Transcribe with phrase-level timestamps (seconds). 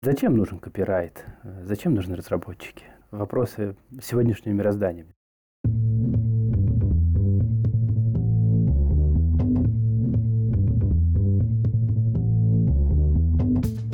[0.00, 1.24] Зачем нужен копирайт?
[1.42, 2.84] Зачем нужны разработчики?
[3.10, 5.06] Вопросы сегодняшнего мироздания.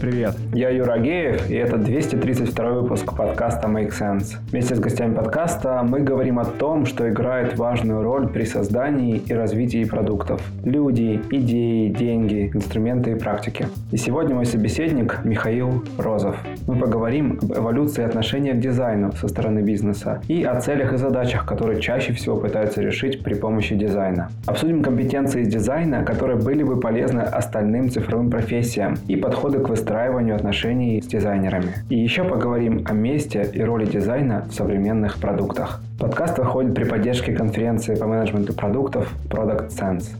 [0.04, 4.34] Привет, я Юра Геев, и это 232 выпуск подкаста Make Sense.
[4.50, 9.32] Вместе с гостями подкаста мы говорим о том, что играет важную роль при создании и
[9.32, 10.42] развитии продуктов.
[10.62, 13.66] Люди, идеи, деньги, инструменты и практики.
[13.92, 16.36] И сегодня мой собеседник Михаил Розов.
[16.66, 21.46] Мы поговорим об эволюции отношения к дизайну со стороны бизнеса и о целях и задачах,
[21.46, 24.28] которые чаще всего пытаются решить при помощи дизайна.
[24.44, 30.34] Обсудим компетенции дизайна, которые были бы полезны остальным цифровым профессиям и подходы к выстраиванию выстраиванию
[30.34, 31.72] отношений с дизайнерами.
[31.88, 35.80] И еще поговорим о месте и роли дизайна в современных продуктах.
[36.00, 40.16] Подкаст выходит при поддержке конференции по менеджменту продуктов Product Sense.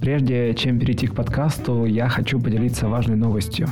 [0.00, 3.66] Прежде чем перейти к подкасту, я хочу поделиться важной новостью.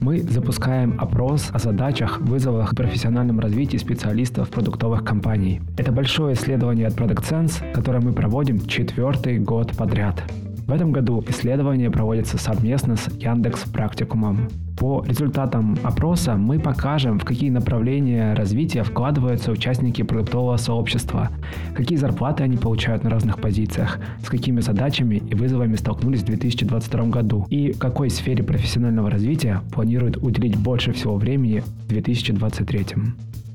[0.00, 5.60] Мы запускаем опрос о задачах, вызовах и профессиональном развитии специалистов продуктовых компаний.
[5.76, 10.22] Это большое исследование от Product Sense, которое мы проводим четвертый год подряд.
[10.66, 14.48] В этом году исследование проводится совместно с Яндекс Практикумом.
[14.78, 21.28] По результатам опроса мы покажем, в какие направления развития вкладываются участники продуктового сообщества,
[21.74, 27.04] какие зарплаты они получают на разных позициях, с какими задачами и вызовами столкнулись в 2022
[27.04, 32.86] году и в какой сфере профессионального развития планируют уделить больше всего времени в 2023.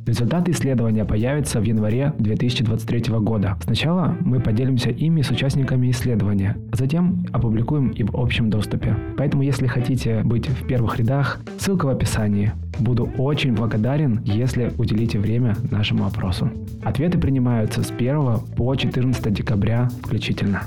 [0.10, 3.60] Результаты исследования появятся в январе 2023 года.
[3.62, 8.96] Сначала мы поделимся ими с участниками исследования, а затем опубликуем и в общем доступе.
[9.20, 12.54] Поэтому, если хотите быть в первых рядах, ссылка в описании.
[12.80, 16.50] Буду очень благодарен, если уделите время нашему опросу.
[16.82, 20.64] Ответы принимаются с 1 по 14 декабря включительно.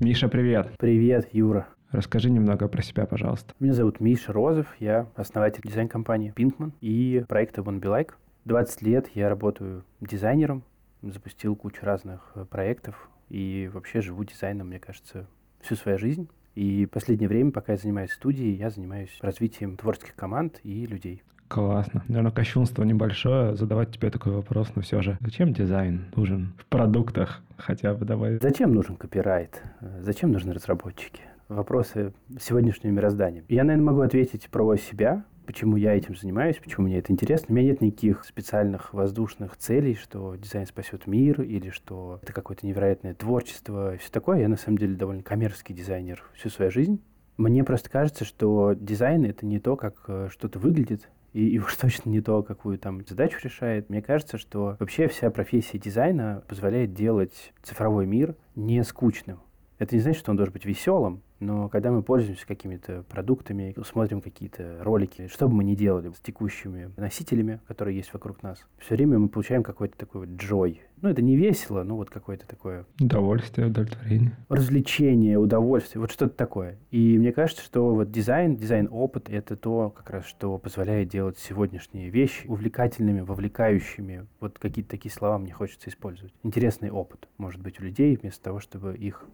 [0.00, 0.68] Миша, привет.
[0.78, 1.66] Привет, Юра.
[1.90, 3.52] Расскажи немного про себя, пожалуйста.
[3.58, 8.10] Меня зовут Миша Розов, я основатель дизайн-компании Pinkman и проекта One Be Like.
[8.48, 10.64] 20 лет я работаю дизайнером,
[11.02, 15.26] запустил кучу разных э, проектов и вообще живу дизайном, мне кажется,
[15.60, 16.28] всю свою жизнь.
[16.54, 21.22] И последнее время, пока я занимаюсь студией, я занимаюсь развитием творческих команд и людей.
[21.48, 22.02] Классно.
[22.08, 25.18] Наверное, кощунство небольшое задавать тебе такой вопрос, но все же.
[25.20, 27.42] Зачем дизайн нужен в продуктах?
[27.58, 28.38] Хотя бы давай.
[28.40, 29.62] Зачем нужен копирайт?
[30.00, 31.20] Зачем нужны разработчики?
[31.48, 33.44] Вопросы сегодняшнего мироздания.
[33.48, 37.46] Я, наверное, могу ответить про себя, почему я этим занимаюсь, почему мне это интересно.
[37.48, 42.66] У меня нет никаких специальных воздушных целей, что дизайн спасет мир или что это какое-то
[42.66, 44.40] невероятное творчество все такое.
[44.40, 47.00] Я на самом деле довольно коммерческий дизайнер всю свою жизнь.
[47.38, 51.74] Мне просто кажется, что дизайн это не то, как э, что-то выглядит, и, и уж
[51.76, 53.88] точно не то, какую там задачу решает.
[53.88, 59.40] Мне кажется, что вообще вся профессия дизайна позволяет делать цифровой мир не скучным.
[59.78, 64.20] Это не значит, что он должен быть веселым, но когда мы пользуемся какими-то продуктами, смотрим
[64.20, 68.96] какие-то ролики, что бы мы ни делали с текущими носителями, которые есть вокруг нас, все
[68.96, 70.82] время мы получаем какой-то такой вот джой.
[71.00, 72.84] Ну, это не весело, но вот какое-то такое...
[73.00, 74.36] Удовольствие, удовлетворение.
[74.48, 76.76] Развлечение, удовольствие, вот что-то такое.
[76.90, 82.10] И мне кажется, что вот дизайн, дизайн-опыт— это то, как раз, что позволяет делать сегодняшние
[82.10, 84.26] вещи увлекательными, вовлекающими.
[84.40, 86.34] Вот какие-то такие слова мне хочется использовать.
[86.42, 89.24] Интересный опыт, может быть, у людей, вместо того, чтобы их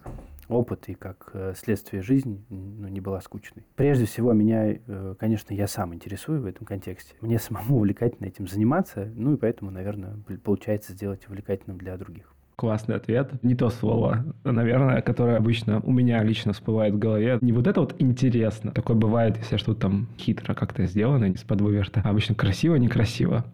[0.48, 1.54] опыт и как э,
[1.94, 3.64] следствие жизни ну, не была скучной.
[3.76, 7.14] Прежде всего, меня, э, конечно, я сам интересую в этом контексте.
[7.20, 12.32] Мне самому увлекательно этим заниматься, ну и поэтому, наверное, получается сделать увлекательным для других.
[12.56, 13.32] Классный ответ.
[13.42, 17.38] Не то слово, наверное, которое обычно у меня лично всплывает в голове.
[17.40, 18.70] Не вот это вот интересно.
[18.70, 22.00] Такое бывает, если что-то там хитро как-то сделано, из-под выверта.
[22.04, 23.44] А обычно красиво, некрасиво.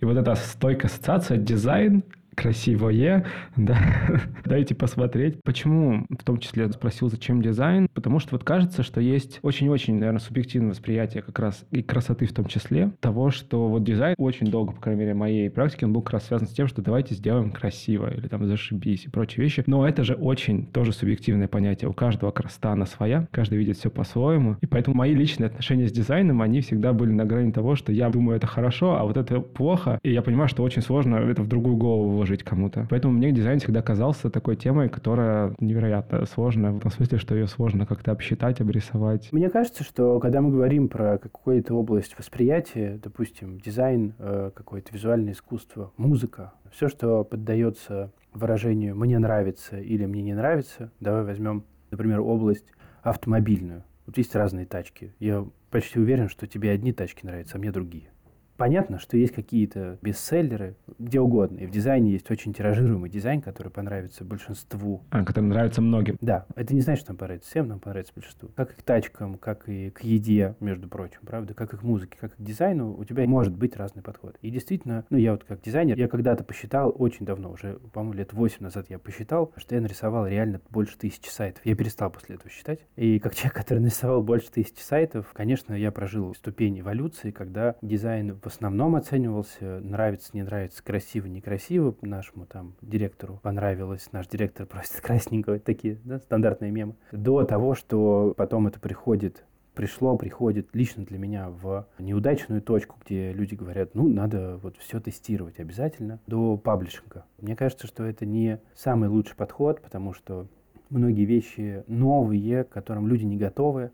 [0.00, 2.02] И вот эта стойкая ассоциация, дизайн,
[2.38, 3.26] красивое,
[3.56, 3.78] да,
[4.44, 5.42] дайте посмотреть.
[5.42, 7.88] Почему, в том числе, спросил, зачем дизайн?
[7.92, 12.32] Потому что вот кажется, что есть очень-очень, наверное, субъективное восприятие как раз и красоты в
[12.32, 16.02] том числе, того, что вот дизайн очень долго, по крайней мере, моей практике, он был
[16.02, 19.64] как раз связан с тем, что давайте сделаем красиво или там зашибись и прочие вещи.
[19.66, 21.90] Но это же очень тоже субъективное понятие.
[21.90, 24.56] У каждого красота она своя, каждый видит все по-своему.
[24.60, 28.10] И поэтому мои личные отношения с дизайном, они всегда были на грани того, что я
[28.10, 29.98] думаю, это хорошо, а вот это плохо.
[30.04, 32.86] И я понимаю, что очень сложно это в другую голову жить кому-то.
[32.90, 37.46] Поэтому мне дизайн всегда казался такой темой, которая невероятно сложная, в том смысле, что ее
[37.46, 39.32] сложно как-то обсчитать, обрисовать.
[39.32, 45.32] Мне кажется, что когда мы говорим про какую-то область восприятия, допустим, дизайн, э, какое-то визуальное
[45.32, 52.20] искусство, музыка, все, что поддается выражению «мне нравится» или «мне не нравится», давай возьмем, например,
[52.20, 52.66] область
[53.02, 53.84] автомобильную.
[54.06, 55.12] Вот есть разные тачки.
[55.18, 58.10] Я почти уверен, что тебе одни тачки нравятся, а мне другие.
[58.58, 61.58] Понятно, что есть какие-то бестселлеры, где угодно.
[61.58, 65.04] И в дизайне есть очень тиражируемый дизайн, который понравится большинству.
[65.10, 66.18] А, который нравится многим.
[66.20, 66.44] Да.
[66.56, 68.50] Это не значит, что нам понравится всем, нам понравится большинству.
[68.56, 71.54] Как и к тачкам, как и к еде, между прочим, правда?
[71.54, 74.36] Как и к музыке, как и к дизайну, у тебя может быть разный подход.
[74.42, 78.32] И действительно, ну, я вот как дизайнер, я когда-то посчитал, очень давно, уже, по-моему, лет
[78.32, 81.64] 8 назад я посчитал, что я нарисовал реально больше тысячи сайтов.
[81.64, 82.80] Я перестал после этого считать.
[82.96, 88.32] И как человек, который нарисовал больше тысячи сайтов, конечно, я прожил ступень эволюции, когда дизайн
[88.32, 91.94] в основном оценивался, нравится, не нравится, красиво, некрасиво.
[92.02, 96.96] Нашему там директору понравилось, наш директор просит красненького, такие да, стандартные мемы.
[97.12, 99.44] До того, что потом это приходит
[99.78, 104.98] пришло, приходит лично для меня в неудачную точку, где люди говорят, ну, надо вот все
[104.98, 107.26] тестировать обязательно, до паблишинга.
[107.40, 110.48] Мне кажется, что это не самый лучший подход, потому что
[110.90, 113.92] многие вещи новые, к которым люди не готовы,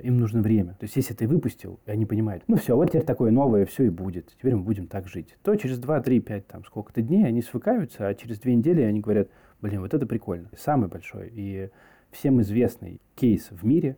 [0.00, 0.72] им нужно время.
[0.74, 3.84] То есть, если ты выпустил, и они понимают, ну все, вот теперь такое новое, все
[3.84, 7.26] и будет, теперь мы будем так жить, то через 2, 3, 5, там, сколько-то дней
[7.26, 9.28] они свыкаются, а через две недели они говорят,
[9.60, 10.48] блин, вот это прикольно.
[10.56, 11.70] Самый большой и
[12.10, 13.96] всем известный кейс в мире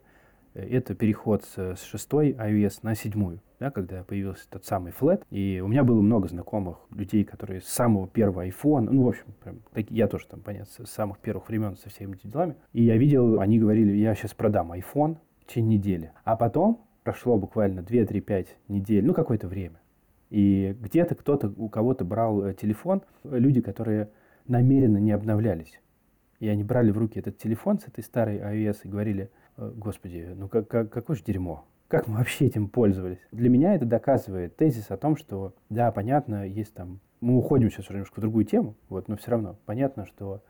[0.55, 5.23] э,– это переход с, с шестой iOS на седьмую, да, когда появился тот самый Flat.
[5.31, 9.27] И у меня было много знакомых людей, которые с самого первого iPhone, ну, в общем,
[9.43, 12.55] прям, так, я тоже там, понятно, с самых первых времен со всеми этими делами.
[12.73, 16.13] И я видел, они говорили, я сейчас продам iPhone, в течение недели.
[16.25, 19.81] А потом прошло буквально 2-3-5 недель, ну, какое-то время.
[20.31, 24.11] И где-то кто-то, у кого-то брал э, телефон, люди, которые
[24.49, 25.81] намеренно не обновлялись.
[26.41, 30.33] И они брали в руки этот телефон с этой старой iOS и говорили, «Э, господи,
[30.35, 31.65] ну как, как, какое же дерьмо.
[31.89, 33.21] Как мы вообще этим пользовались?
[33.31, 37.01] Для меня это доказывает тезис о том, что, да, понятно, есть там...
[37.21, 40.43] Мы уходим сейчас немножко в другую тему, вот, но все равно понятно, что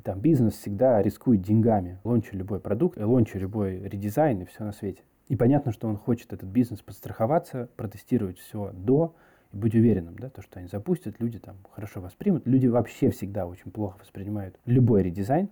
[0.00, 1.98] там бизнес всегда рискует деньгами.
[2.04, 5.02] Лончу любой продукт, лончу любой редизайн и все на свете.
[5.28, 9.14] И понятно, что он хочет этот бизнес подстраховаться, протестировать все до,
[9.52, 12.46] и быть уверенным, да, то, что они запустят, люди там хорошо воспримут.
[12.46, 15.48] Люди вообще всегда очень плохо воспринимают любой редизайн,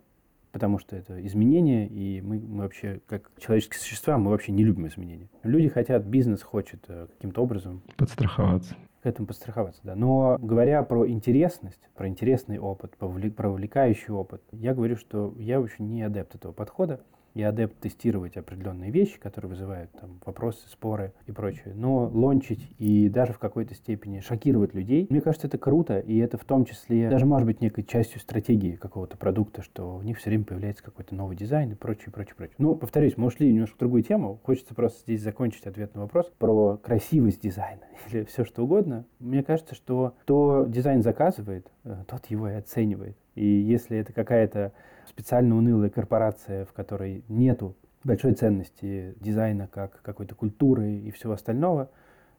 [0.52, 4.86] потому что это изменения, и мы, мы вообще, как человеческие существа, мы вообще не любим
[4.86, 5.28] изменения.
[5.42, 7.82] Люди хотят, бизнес хочет э, каким-то образом...
[7.96, 9.94] Подстраховаться к этому подстраховаться, да.
[9.94, 15.88] Но говоря про интересность, про интересный опыт, про увлекающий опыт, я говорю, что я очень
[15.88, 17.00] не адепт этого подхода
[17.38, 21.72] я адепт тестировать определенные вещи, которые вызывают там, вопросы, споры и прочее.
[21.74, 26.36] Но лончить и даже в какой-то степени шокировать людей, мне кажется, это круто, и это
[26.36, 30.30] в том числе даже может быть некой частью стратегии какого-то продукта, что у них все
[30.30, 32.56] время появляется какой-то новый дизайн и прочее, прочее, прочее.
[32.58, 34.40] Ну, повторюсь, мы ушли немножко в другую тему.
[34.42, 39.04] Хочется просто здесь закончить ответ на вопрос про красивость дизайна или все что угодно.
[39.20, 43.16] Мне кажется, что кто дизайн заказывает, э, тот его и оценивает.
[43.36, 44.72] И если это какая-то
[45.08, 51.90] специально унылая корпорация, в которой нету большой ценности дизайна как какой-то культуры и всего остального,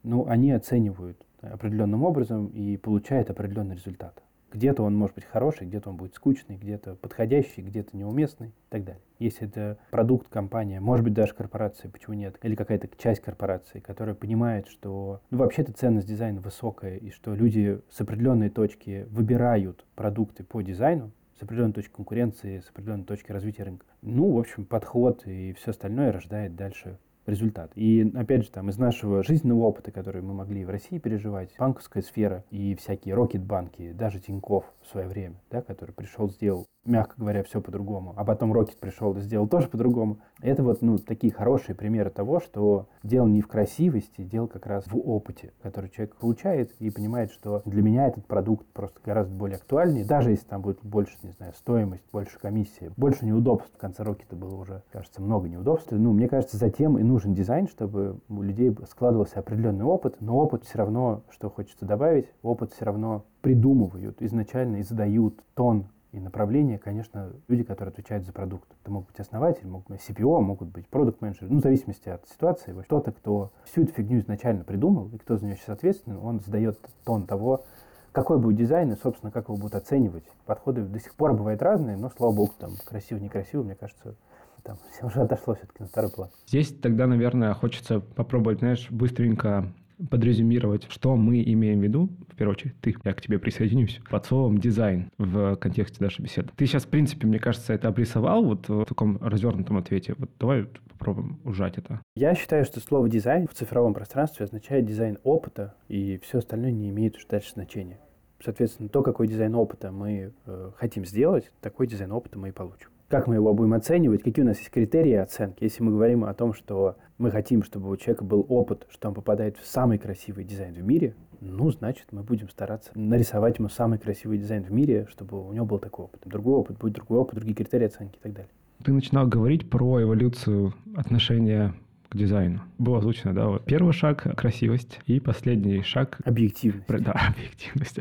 [0.04, 4.24] ну, они оценивают определенным образом и получают определенный результат.
[4.51, 8.83] Где-то он может быть хороший, где-то он будет скучный, где-то подходящий, где-то неуместный и так
[8.83, 9.01] далее.
[9.19, 14.15] Если это продукт компания, может быть даже корпорация, почему нет, или какая-то часть корпорации, которая
[14.15, 20.44] понимает, что ну, вообще-то ценность дизайна высокая, и что люди с определенной точки выбирают продукты
[20.44, 23.86] по дизайну, с определенной точки конкуренции, с определенной точки развития рынка.
[24.01, 27.71] Ну, в общем, подход и все остальное рождает дальше результат.
[27.75, 32.01] И опять же, там из нашего жизненного опыта, который мы могли в России переживать, банковская
[32.01, 37.44] сфера и всякие рокет-банки, даже Тиньков в свое время, да, который пришел, сделал мягко говоря,
[37.44, 38.13] все по-другому.
[38.18, 40.19] А потом Рокет пришел и сделал тоже по-другому.
[40.41, 44.86] Это вот ну, такие хорошие примеры того, что дело не в красивости, дело как раз
[44.88, 49.58] в опыте, который человек получает и понимает, что для меня этот продукт просто гораздо более
[49.58, 53.72] актуальный, даже если там будет больше, не знаю, стоимость, больше комиссии, больше неудобств.
[53.74, 55.91] В конце Рокета было уже, кажется, много неудобств.
[55.91, 60.63] Ну, мне кажется, затем и нужен дизайн, чтобы у людей складывался определенный опыт, но опыт
[60.63, 66.80] все равно, что хочется добавить, опыт все равно придумывают изначально и задают тон и направление,
[66.80, 68.68] конечно, люди, которые отвечают за продукт.
[68.82, 72.28] Это могут быть основатели, могут быть CPO, могут быть продукт менеджеры ну, в зависимости от
[72.28, 72.74] ситуации.
[72.84, 76.80] Кто-то, кто всю эту фигню изначально придумал, и кто за нее сейчас ответственен, он задает
[77.06, 77.63] тон того,
[78.12, 80.24] какой будет дизайн и, собственно, как его будут оценивать.
[80.46, 84.16] Подходы до сих пор бывают разные, но, слава богу, там, красиво, некрасиво, мне кажется,
[84.63, 86.30] там все уже отошло все-таки на второй план.
[86.48, 89.72] Здесь тогда, наверное, хочется попробовать, знаешь, быстренько
[90.10, 94.25] подрезюмировать, что мы имеем в виду, в первую очередь, ты, я к тебе присоединюсь, под
[94.25, 96.50] словом дизайн в контексте нашей беседы.
[96.56, 100.15] Ты сейчас, в принципе, мне кажется, это обрисовал вот в таком развернутом ответе.
[100.18, 100.68] Вот давай
[101.00, 102.01] попробуем ужать это.
[102.15, 106.89] Я считаю, что слово дизайн в цифровом пространстве означает дизайн опыта, и все остальное не
[106.89, 108.00] имеет уж дальше значения.
[108.44, 112.89] Соответственно, то, какой дизайн опыта мы э, хотим сделать, такой дизайн опыта мы и получим.
[113.10, 114.22] Как мы его будем оценивать?
[114.22, 115.63] Какие у нас есть критерии оценки?
[115.63, 119.16] Если мы говорим о том, что мы хотим, чтобы у человека был опыт, что он
[119.16, 123.98] попадает в самый красивый дизайн в мире, ну, значит, мы будем стараться нарисовать ему самый
[123.98, 126.22] красивый дизайн в мире, чтобы у него был такой опыт.
[126.24, 128.51] Другой опыт будет другой опыт, другие критерии оценки и так далее.
[128.84, 131.74] Ты начинал говорить про эволюцию отношения
[132.10, 132.62] к дизайну.
[132.78, 136.20] Было озвучено, да, вот первый шаг— красивость, и последний шаг...
[136.25, 136.86] Объективность.
[136.88, 138.00] Да, объективность.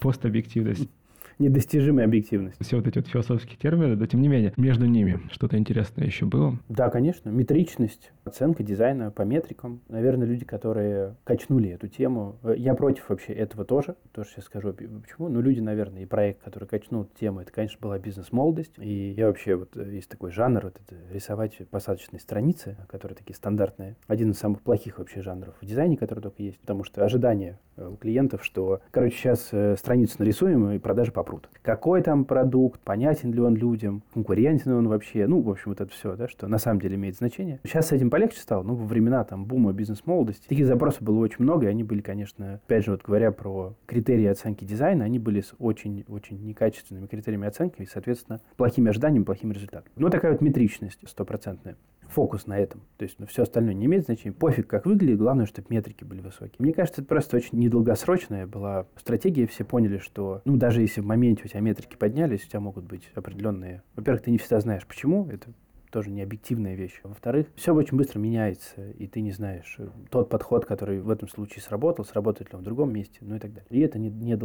[0.00, 0.88] Постобъективность
[1.38, 2.62] недостижимой объективности.
[2.62, 6.26] Все вот эти вот философские термины, но тем не менее, между ними что-то интересное еще
[6.26, 6.58] было?
[6.68, 7.28] Да, конечно.
[7.30, 9.80] Метричность, оценка дизайна по метрикам.
[9.88, 12.36] Наверное, люди, которые качнули эту тему.
[12.42, 13.96] Э, я против вообще этого тоже.
[14.12, 15.28] Тоже сейчас скажу почему.
[15.28, 18.72] Но люди, наверное, и проект, который качнул тему, это, конечно, была бизнес-молодость.
[18.78, 23.34] И я вообще, вот э, есть такой жанр, вот это рисовать посадочные страницы, которые такие
[23.34, 23.96] стандартные.
[24.06, 26.58] Один из самых плохих вообще жанров в дизайне, который только есть.
[26.60, 31.48] Потому что ожидания э, у клиентов, что, короче, сейчас страницу нарисуем и продажи по попрут.
[31.62, 35.90] Какой там продукт, понятен ли он людям, конкурентен он вообще, ну, в общем, вот это
[35.90, 37.60] все, да, что на самом деле имеет значение.
[37.64, 41.42] Сейчас с этим полегче стало, ну, во времена там бума бизнес-молодости таких запросов было очень
[41.42, 45.40] много, и они были, конечно, опять же, вот говоря про критерии оценки дизайна, они были
[45.40, 49.90] с очень-очень некачественными критериями оценки и, соответственно, плохими ожиданиями, плохим результатом.
[49.96, 51.76] Ну, такая вот метричность стопроцентная
[52.08, 52.82] фокус на этом.
[52.96, 54.34] То есть ну, все остальное не имеет значения.
[54.34, 56.56] Пофиг, как выглядит, главное, чтобы метрики были высокие.
[56.58, 59.46] Мне кажется, это просто очень недолгосрочная была стратегия.
[59.46, 62.84] Все поняли, что, ну, даже если в моменте у тебя метрики поднялись, у тебя могут
[62.84, 63.82] быть определенные...
[63.94, 65.28] Во-первых, ты не всегда знаешь, почему.
[65.30, 65.50] Это
[65.90, 67.00] тоже не объективная вещь.
[67.02, 71.28] Во-вторых, все очень быстро меняется, и ты не знаешь э, тот подход, который в этом
[71.28, 73.68] случае сработал, сработает ли он в другом месте, ну и так далее.
[73.70, 74.38] И это не, не.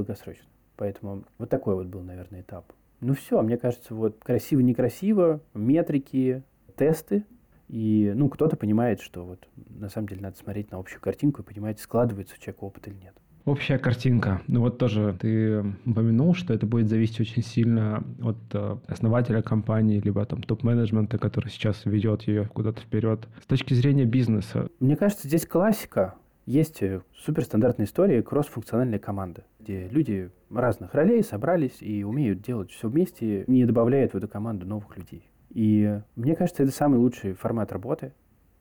[0.77, 2.71] Поэтому вот такой вот был, наверное, этап.
[3.01, 6.43] Ну все, мне кажется, вот красиво-некрасиво, метрики,
[6.77, 7.25] тесты,
[7.71, 11.45] и, ну, кто-то понимает, что вот на самом деле надо смотреть на общую картинку и
[11.45, 13.13] понимать, складывается у человека опыт или нет.
[13.45, 14.41] Общая картинка.
[14.47, 20.01] Ну вот тоже ты упомянул, что это будет зависеть очень сильно от э, основателя компании,
[20.01, 23.25] либо там топ-менеджмента, который сейчас ведет ее куда-то вперед.
[23.41, 24.67] С точки зрения бизнеса.
[24.81, 26.15] Мне кажется, здесь классика.
[26.45, 32.89] Есть э, суперстандартная история кросс-функциональной команды, где люди разных ролей собрались и умеют делать все
[32.89, 35.30] вместе, не добавляют в эту команду новых людей.
[35.53, 38.13] И мне кажется, это самый лучший формат работы,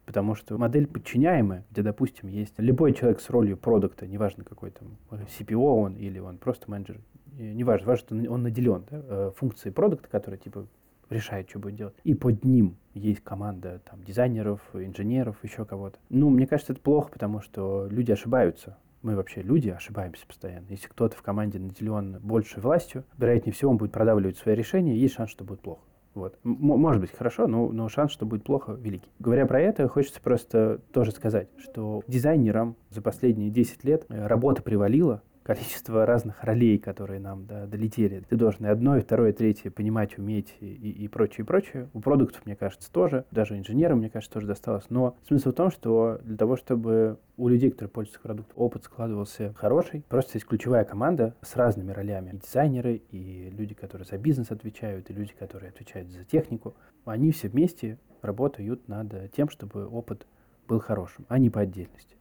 [0.05, 4.97] потому что модель подчиняемая, где, допустим, есть любой человек с ролью продукта, неважно какой там
[5.09, 6.99] CPO он или он просто менеджер,
[7.37, 10.67] неважно, важно, что он наделен да, э, функцией продукта, который типа
[11.09, 11.95] решает, что будет делать.
[12.03, 15.97] И под ним есть команда там, дизайнеров, инженеров, еще кого-то.
[16.09, 18.77] Ну, мне кажется, это плохо, потому что люди ошибаются.
[19.01, 20.67] Мы вообще люди ошибаемся постоянно.
[20.69, 25.15] Если кто-то в команде наделен большей властью, вероятнее всего он будет продавливать свои решения, есть
[25.15, 25.81] шанс, что будет плохо.
[26.13, 26.37] Вот.
[26.43, 29.09] может быть хорошо, но, но шанс, что будет плохо, великий.
[29.19, 34.61] Говоря про это, хочется просто тоже сказать, что дизайнерам за последние 10 лет э, работа
[34.61, 38.23] привалила, количество разных ролей, которые нам да, долетели.
[38.29, 41.89] Ты должен и одно, и второе, и третье понимать, уметь и, и, прочее, и прочее.
[41.93, 43.25] У продуктов, мне кажется, тоже.
[43.31, 44.85] Даже инженерам, мне кажется, тоже досталось.
[44.89, 49.53] Но смысл в том, что для того, чтобы у людей, которые пользуются продуктом, опыт складывался
[49.55, 52.31] хороший, просто есть ключевая команда с разными ролями.
[52.31, 56.75] И дизайнеры, и люди, которые за бизнес отвечают, и люди, которые отвечают за технику.
[57.05, 60.27] Они все вместе работают над тем, чтобы опыт
[60.67, 62.15] был хорошим, а не по отдельности.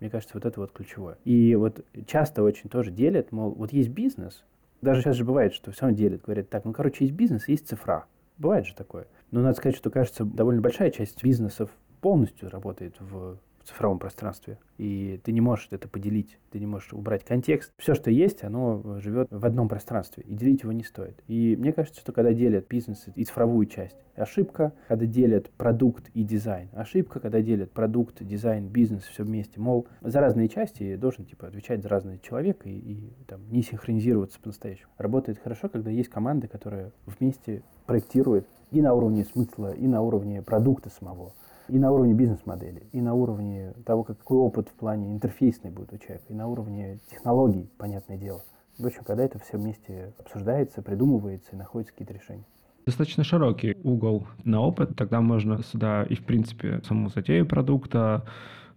[0.00, 1.18] Мне кажется, вот это вот ключевое.
[1.24, 4.44] И вот часто очень тоже делят, мол, вот есть бизнес,
[4.80, 7.66] даже сейчас же бывает, что все равно делят, говорят, так, ну, короче, есть бизнес, есть
[7.66, 8.06] цифра.
[8.36, 9.08] Бывает же такое.
[9.32, 14.58] Но надо сказать, что, кажется, довольно большая часть бизнесов полностью работает в цифровом пространстве.
[14.78, 17.72] И ты не можешь это поделить, ты не можешь убрать контекст.
[17.78, 21.22] Все, что есть, оно живет в одном пространстве, и делить его не стоит.
[21.26, 26.22] И мне кажется, что когда делят бизнес и цифровую часть, ошибка, когда делят продукт и
[26.22, 26.68] дизайн.
[26.72, 29.60] Ошибка, когда делят продукт, дизайн, бизнес, все вместе.
[29.60, 34.40] Мол, за разные части должен типа отвечать за разные человек и, и там, не синхронизироваться
[34.40, 34.90] по-настоящему.
[34.98, 40.42] Работает хорошо, когда есть команда, которая вместе проектирует и на уровне смысла, и на уровне
[40.42, 41.32] продукта самого
[41.68, 45.98] и на уровне бизнес-модели, и на уровне того, какой опыт в плане интерфейсный будет у
[45.98, 48.42] человека, и на уровне технологий, понятное дело.
[48.78, 52.44] В общем, когда это все вместе обсуждается, придумывается и находятся какие-то решения.
[52.86, 58.24] Достаточно широкий угол на опыт, тогда можно сюда и, в принципе, саму затею продукта,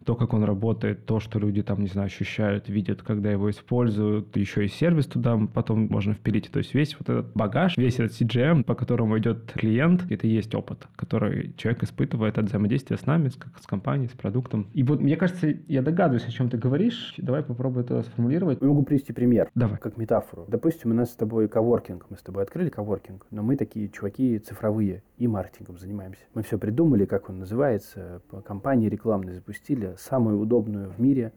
[0.05, 4.36] то, как он работает, то, что люди там, не знаю, ощущают, видят, когда его используют,
[4.36, 6.50] еще и сервис туда потом можно впилить.
[6.51, 10.29] То есть весь вот этот багаж, весь этот CGM, по которому идет клиент, это и
[10.29, 14.67] есть опыт, который человек испытывает от взаимодействия с нами, с, с компанией, с продуктом.
[14.74, 17.13] И вот, мне кажется, я догадываюсь, о чем ты говоришь.
[17.17, 18.62] Давай попробуй это сформулировать.
[18.62, 19.50] Я могу привести пример.
[19.55, 19.77] Давай.
[19.77, 20.46] Как метафору.
[20.48, 22.08] Допустим, у нас с тобой коворкинг.
[22.10, 26.22] Мы с тобой открыли коворкинг, но мы такие чуваки цифровые и маркетингом занимаемся.
[26.34, 31.33] Мы все придумали, как он называется, компании рекламные запустили, самую удобную в мире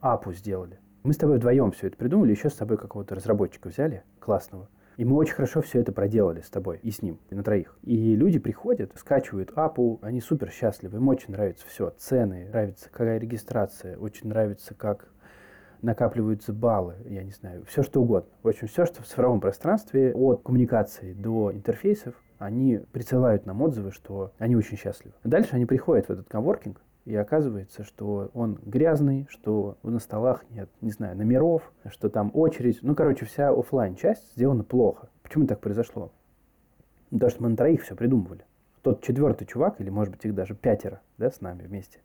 [0.00, 0.78] апу сделали.
[1.02, 4.68] Мы с тобой вдвоем все это придумали, еще с тобой какого-то разработчика взяли, классного.
[4.96, 7.76] И мы очень хорошо все это проделали с тобой и с ним, и на троих.
[7.82, 11.90] И люди приходят, скачивают апу, они супер счастливы, им очень нравится все.
[11.98, 15.08] Цены, нравится какая регистрация, очень нравится, как
[15.80, 18.30] накапливаются баллы, я не знаю, все что угодно.
[18.42, 23.90] В общем, все, что в цифровом пространстве, от коммуникации до интерфейсов, они присылают нам отзывы,
[23.90, 25.14] что они очень счастливы.
[25.24, 30.68] Дальше они приходят в этот коворкинг, и оказывается, что он грязный, что на столах нет,
[30.80, 32.78] не знаю, номеров, что там очередь.
[32.82, 35.08] Ну, короче, вся офлайн часть сделана плохо.
[35.22, 36.12] Почему так произошло?
[37.10, 38.44] Потому что мы на троих все придумывали.
[38.82, 41.98] Тот четвертый чувак, или, может быть, их даже пятеро, да, с нами вместе,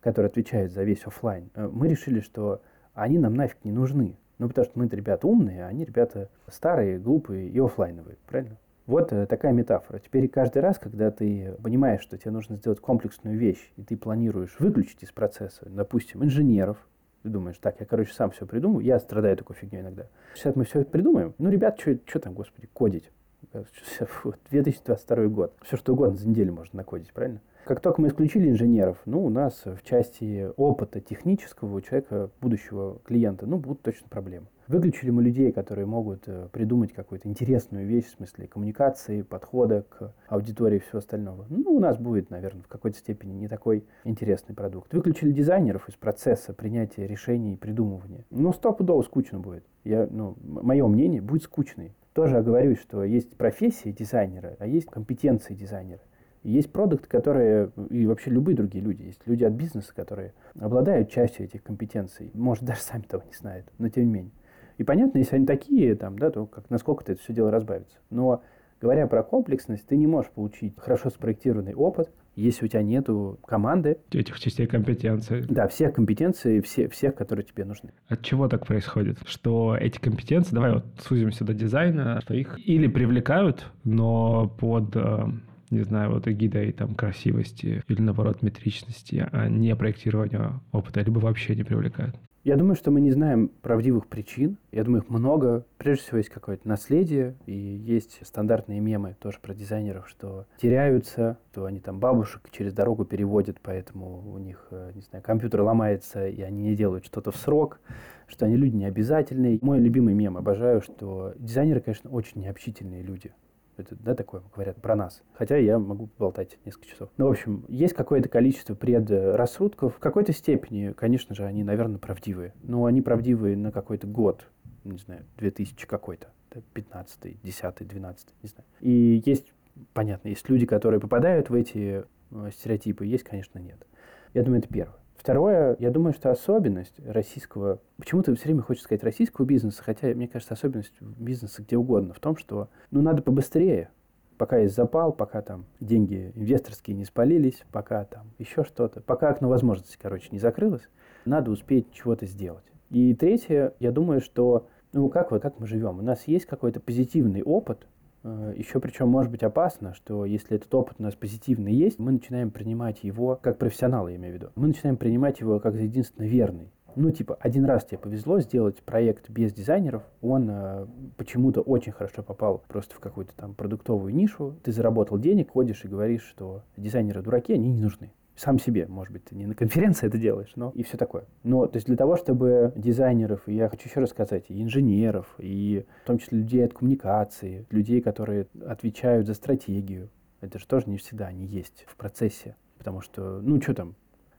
[0.00, 2.60] который отвечает за весь офлайн, э, мы решили, что
[2.94, 4.16] они нам нафиг не нужны.
[4.38, 8.56] Ну, потому что мы ребята умные, а они ребята старые, глупые и офлайновые, правильно?
[8.90, 10.00] Вот э, такая метафора.
[10.00, 14.56] Теперь каждый раз, когда ты понимаешь, что тебе нужно сделать комплексную вещь, и ты планируешь
[14.58, 16.76] выключить из процесса, допустим, инженеров,
[17.22, 20.08] ты думаешь, так, я, короче, сам все придумаю, я страдаю такой фигней иногда.
[20.34, 21.34] Сейчас мы все это придумаем.
[21.38, 23.12] Ну, ребят, что там, господи, кодить?
[24.50, 25.54] 2022 год.
[25.62, 27.40] Все что угодно за неделю можно накодить, правильно?
[27.64, 32.98] Как только мы исключили инженеров, ну, у нас в части опыта технического у человека, будущего
[33.04, 34.46] клиента, ну, будут точно проблемы.
[34.70, 40.14] Выключили мы людей, которые могут э, придумать какую-то интересную вещь в смысле коммуникации, подхода к
[40.28, 41.44] аудитории и всего остального.
[41.48, 44.94] Ну, у нас будет, наверное, в какой-то степени не такой интересный продукт.
[44.94, 48.24] Выключили дизайнеров из процесса принятия решений и придумывания.
[48.30, 49.64] Ну, стопудово скучно будет.
[49.82, 51.92] Я, ну, мое мнение, будет скучный.
[52.12, 56.00] Тоже оговорюсь, что есть профессии дизайнера, а есть компетенции дизайнера.
[56.42, 61.46] Есть продукты, которые, и вообще любые другие люди, есть люди от бизнеса, которые обладают частью
[61.46, 64.32] этих компетенций, может, даже сами того не знают, но тем не менее.
[64.78, 67.98] И понятно, если они такие, там, да, то как, насколько-то это все дело разбавится.
[68.08, 68.42] Но
[68.80, 73.98] говоря про комплексность, ты не можешь получить хорошо спроектированный опыт, если у тебя нету команды.
[74.10, 75.44] Этих частей компетенций.
[75.48, 77.90] Да, всех компетенций, все, всех, которые тебе нужны.
[78.08, 79.18] От чего так происходит?
[79.26, 85.24] Что эти компетенции, давай вот сузимся до дизайна, что их или привлекают, но под э,
[85.70, 91.56] не знаю, вот эгидой там красивости или наоборот метричности, а не проектирования опыта, либо вообще
[91.56, 92.16] не привлекают.
[92.42, 94.56] Я думаю, что мы не знаем правдивых причин.
[94.72, 95.66] Я думаю, их много.
[95.76, 101.66] Прежде всего, есть какое-то наследие, и есть стандартные мемы тоже про дизайнеров, что теряются, то
[101.66, 106.40] они там бабушек через дорогу переводят, поэтому у них, э, не знаю, компьютер ломается, и
[106.40, 107.78] они не делают что-то в срок,
[108.26, 109.58] что они люди необязательные.
[109.60, 113.32] Мой любимый мем, обожаю, что дизайнеры, конечно, очень необщительные люди.
[113.80, 115.22] Это, да, такое говорят про нас.
[115.34, 117.10] Хотя я могу болтать несколько часов.
[117.16, 119.96] Ну, в общем, есть какое-то количество предрассудков.
[119.96, 122.54] В какой-то степени, конечно же, они, наверное, правдивые.
[122.62, 124.46] Но они правдивые на какой-то год.
[124.84, 126.28] Не знаю, 2000 какой-то.
[126.74, 128.66] 15 10 12 не знаю.
[128.80, 129.52] И есть,
[129.92, 133.86] понятно, есть люди, которые попадают в эти э, стереотипы, есть, конечно, нет.
[134.34, 134.99] Я думаю, это первое.
[135.20, 140.26] Второе, я думаю, что особенность российского, почему-то все время хочется сказать российского бизнеса, хотя, мне
[140.26, 143.90] кажется, особенность бизнеса где угодно в том, что, ну, надо побыстрее,
[144.38, 149.50] пока есть запал, пока там деньги инвесторские не спалились, пока там еще что-то, пока окно
[149.50, 150.88] возможностей, короче, не закрылось,
[151.26, 152.64] надо успеть чего-то сделать.
[152.88, 155.98] И третье, я думаю, что, ну, как, вот, как мы живем?
[155.98, 157.86] У нас есть какой-то позитивный опыт,
[158.22, 162.50] Еще причем может быть опасно, что если этот опыт у нас позитивный есть, мы начинаем
[162.50, 166.70] принимать его, как профессионалы, я имею в виду, мы начинаем принимать его как единственно верный.
[166.96, 172.22] Ну, типа, один раз тебе повезло сделать проект без дизайнеров, он э, почему-то очень хорошо
[172.22, 177.22] попал просто в какую-то там продуктовую нишу, ты заработал денег, ходишь и говоришь, что дизайнеры
[177.22, 180.72] дураки, они не нужны сам себе, может быть, ты не на конференции это делаешь, но
[180.74, 181.24] и все такое.
[181.42, 185.26] Но, то есть для того, чтобы дизайнеров, и я хочу еще раз сказать, и инженеров,
[185.36, 190.08] и в том числе людей от коммуникации, людей, которые отвечают за стратегию,
[190.40, 192.56] это же тоже не всегда они есть в процессе.
[192.78, 193.94] Потому что, ну, что там,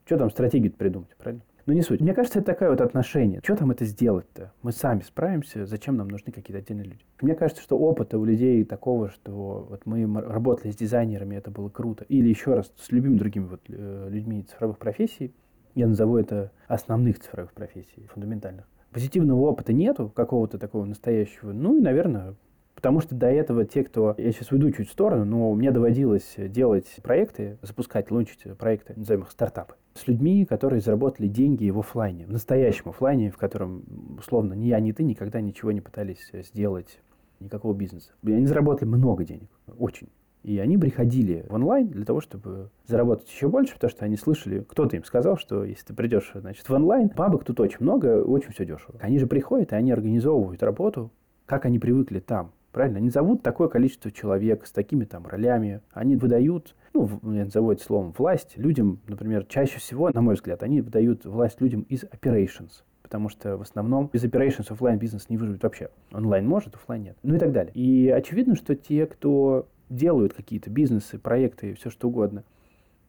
[0.06, 1.44] что там стратегию придумать, правильно?
[1.72, 2.02] Но не суть.
[2.02, 3.40] Мне кажется, это такое вот отношение.
[3.42, 4.52] Что там это сделать-то?
[4.62, 7.06] Мы сами справимся, зачем нам нужны какие-то отдельные люди?
[7.22, 11.70] Мне кажется, что опыта у людей такого, что вот мы работали с дизайнерами, это было
[11.70, 12.04] круто.
[12.10, 15.34] Или еще раз, с любыми другими вот э, людьми цифровых профессий,
[15.74, 18.66] я назову это основных цифровых профессий, фундаментальных.
[18.92, 21.54] Позитивного опыта нету, какого-то такого настоящего.
[21.54, 22.36] Ну и, наверное,
[22.82, 24.16] Потому что до этого те, кто...
[24.18, 29.22] Я сейчас уйду чуть в сторону, но мне доводилось делать проекты, запускать, лунчить проекты, назовем
[29.22, 33.84] их стартапы, с людьми, которые заработали деньги в офлайне, в настоящем офлайне, в котором,
[34.18, 37.00] условно, ни я, ни ты никогда ничего не пытались сделать,
[37.40, 38.14] никакого бизнеса.
[38.24, 40.10] И они заработали много денег, очень.
[40.42, 44.66] И они приходили в онлайн для того, чтобы заработать еще больше, потому что они слышали,
[44.68, 48.52] кто-то им сказал, что если ты придешь значит, в онлайн, бабок тут очень много, очень
[48.52, 48.98] все дешево.
[49.00, 51.12] Они же приходят, и они организовывают работу,
[51.46, 52.54] как они привыкли там.
[52.72, 53.00] Правильно?
[53.00, 55.82] Они зовут такое количество человек с такими там ролями.
[55.92, 60.64] Они выдают, ну, я назову это словом, власть людям, например, чаще всего, на мой взгляд,
[60.64, 62.84] они выдают власть людям из operations.
[63.04, 65.90] потому что в основном без operations офлайн бизнес не выживет вообще.
[66.14, 67.18] Онлайн может, офлайн нет.
[67.24, 67.74] Ну и так далее.
[67.74, 72.46] И очевидно, что те, кто делают какие-то бизнесы, проекты, все что угодно,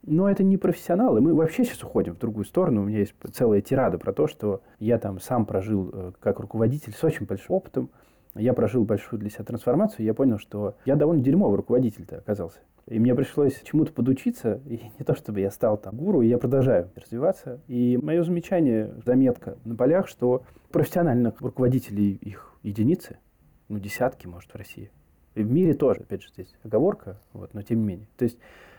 [0.05, 1.21] но это не профессионалы.
[1.21, 2.83] Мы вообще сейчас уходим в другую сторону.
[2.83, 6.93] У меня есть целая тирада про то, что я там сам прожил э, как руководитель
[6.93, 7.91] с очень большим опытом.
[8.35, 10.07] Я прожил большую для себя трансформацию.
[10.07, 12.61] Я понял, что я довольно дерьмовый руководитель-то оказался.
[12.87, 14.61] И мне пришлось чему-то подучиться.
[14.67, 17.61] И не то, чтобы я стал там гуру, я продолжаю развиваться.
[17.69, 23.19] И мое замечание, заметка на полях, что профессиональных руководителей их единицы,
[23.69, 24.91] ну, десятки, может, в России.
[25.35, 28.09] И в мире тоже, опять же, здесь оговорка, вот, но тем не менее.
[28.17, 28.39] То есть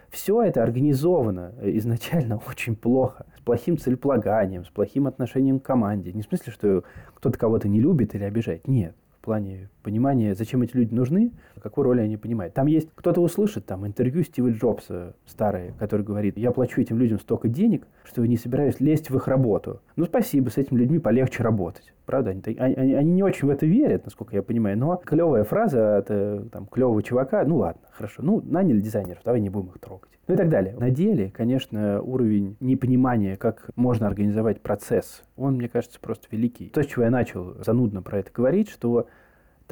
[0.10, 6.12] все это организовано изначально очень плохо, с плохим целеполаганием, с плохим отношением к команде.
[6.12, 8.68] Не в смысле, что кто-то кого-то не любит или обижает.
[8.68, 12.54] Нет плане понимания, зачем эти люди нужны, какую роль они понимают.
[12.54, 17.20] Там есть, кто-то услышит там интервью Стива Джобса старое, который говорит, я плачу этим людям
[17.20, 19.82] столько денег, что не собираюсь лезть в их работу.
[19.96, 21.94] Ну, спасибо, с этими людьми полегче работать.
[22.06, 25.98] Правда, они, они, они не очень в это верят, насколько я понимаю, но клевая фраза
[25.98, 29.80] от э, там, клевого чувака, ну ладно, хорошо, ну, наняли дизайнеров, давай не будем их
[29.80, 30.10] трогать.
[30.28, 30.76] Ну и так далее.
[30.78, 36.70] На деле, конечно, уровень непонимания, как можно организовать процесс, он, мне кажется, просто великий.
[36.70, 39.08] То, с чего я начал занудно про это говорить, что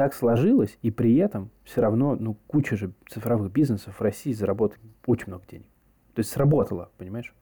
[0.02, 4.82] так сложилось, и при этом все равно, ну, куча же цифровых бизнесов в России заработали
[5.06, 5.68] очень много денег.
[6.16, 7.36] То есть сработало, понимаешь?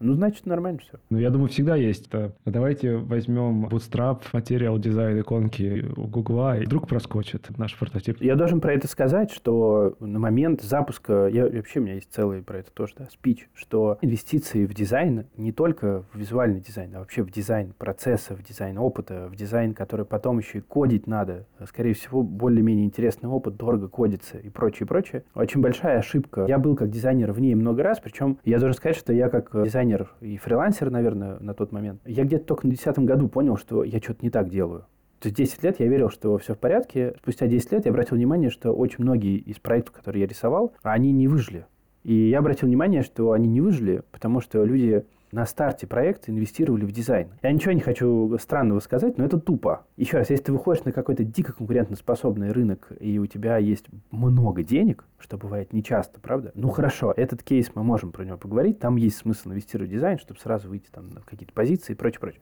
[0.00, 0.98] Ну, значит, нормально все.
[1.10, 2.32] Ну, я думаю, всегда есть это.
[2.44, 8.20] Давайте возьмем Bootstrap, Material Design иконки у Гугла, и вдруг проскочит наш прототип.
[8.20, 12.42] Я должен про это сказать, что на момент запуска, я, вообще у меня есть целый
[12.42, 17.00] про это тоже, да, спич, что инвестиции в дизайн не только в визуальный дизайн, а
[17.00, 21.46] вообще в дизайн процесса, в дизайн опыта, в дизайн, который потом еще и кодить надо.
[21.66, 25.24] Скорее всего, более-менее интересный опыт, дорого кодится и прочее, прочее.
[25.34, 26.44] Очень большая ошибка.
[26.46, 29.50] Я был как дизайнер в ней много раз, причем я должен сказать, что я как
[29.64, 33.56] дизайнер дизайнер и фрилансер, наверное, на тот момент, я где-то только на 2010 году понял,
[33.56, 34.86] что я что-то не так делаю.
[35.20, 37.14] То есть 10 лет я верил, что все в порядке.
[37.20, 41.12] Спустя 10 лет я обратил внимание, что очень многие из проектов, которые я рисовал, они
[41.12, 41.66] не выжили.
[42.04, 46.84] И я обратил внимание, что они не выжили, потому что люди на старте проекта инвестировали
[46.84, 47.28] в дизайн.
[47.42, 49.86] Я ничего не хочу странного сказать, но это тупо.
[49.96, 54.62] Еще раз, если ты выходишь на какой-то дико конкурентоспособный рынок, и у тебя есть много
[54.62, 56.52] денег, что бывает нечасто, правда?
[56.54, 60.18] Ну хорошо, этот кейс мы можем про него поговорить, там есть смысл инвестировать в дизайн,
[60.18, 62.40] чтобы сразу выйти там, на какие-то позиции и прочее, прочее.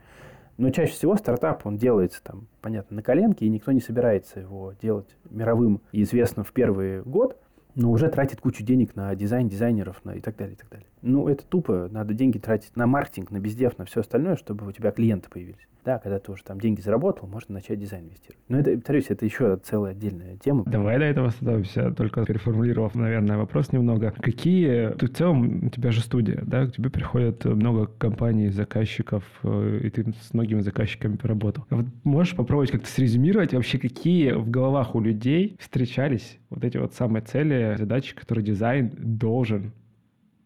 [0.59, 4.72] Но чаще всего стартап, он делается там, понятно, на коленке, и никто не собирается его
[4.81, 7.38] делать мировым и известным в первый год–
[7.76, 10.86] но уже тратит кучу денег на дизайн дизайнеров на и так далее, и так далее.
[11.02, 11.88] Ну, это тупо.
[11.90, 15.68] Надо деньги тратить на маркетинг, на bizdev, на все остальное, чтобы у тебя клиенты появились.
[15.84, 18.42] Да, когда ты уже там деньги заработал, можно начать дизайн инвестировать.
[18.48, 20.64] Но это, повторюсь, это еще целая отдельная тема.
[20.66, 24.12] Давай до этого остановимся, только переформулировав, наверное, вопрос немного.
[24.20, 24.94] Какие...
[24.94, 26.66] Ты в целом, у тебя же студия, да?
[26.66, 31.64] К тебе приходят много компаний, заказчиков, э, и ты с многими заказчиками поработал.
[31.70, 36.94] Вот можешь попробовать как-то срезюмировать вообще, какие в головах у людей встречались вот эти вот
[36.94, 39.72] самые цели, задачи, которые дизайн должен,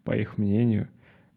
[0.05, 0.89] по их мнению,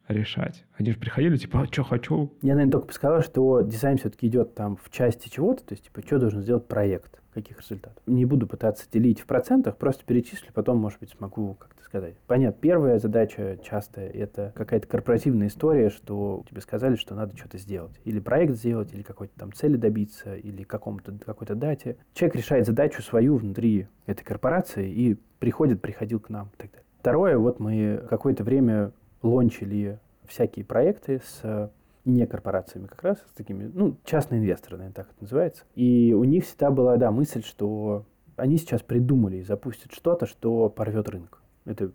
[0.08, 0.66] решать.
[0.78, 2.34] Они же приходили, типа, а, что хочу?
[2.42, 5.86] Я, наверное, только бы сказал, что дизайн все-таки идет там в части чего-то, то есть,
[5.86, 8.02] типа, что должен сделать проект, каких результатов.
[8.06, 12.16] Не буду пытаться делить в процентах, просто перечислю, потом, может быть, смогу как-то сказать.
[12.28, 18.00] Понятно, первая задача часто это какая-то корпоративная история, что тебе сказали, что надо что-то сделать.
[18.04, 21.98] Или проект сделать, или какой-то там цели добиться, или какому-то, какой-то дате.
[22.14, 26.86] Человек решает задачу свою внутри этой корпорации и приходит, приходил к нам и так далее.
[27.00, 28.92] Второе, вот мы какое-то время
[29.22, 31.72] лончили всякие проекты с
[32.06, 35.64] не корпорациями как раз, с такими, ну, частные инвесторы, наверное, так это называется.
[35.76, 40.70] И у них всегда была, да, мысль, что они сейчас придумали и запустят что-то, что
[40.70, 41.42] порвет рынок.
[41.66, 41.92] Это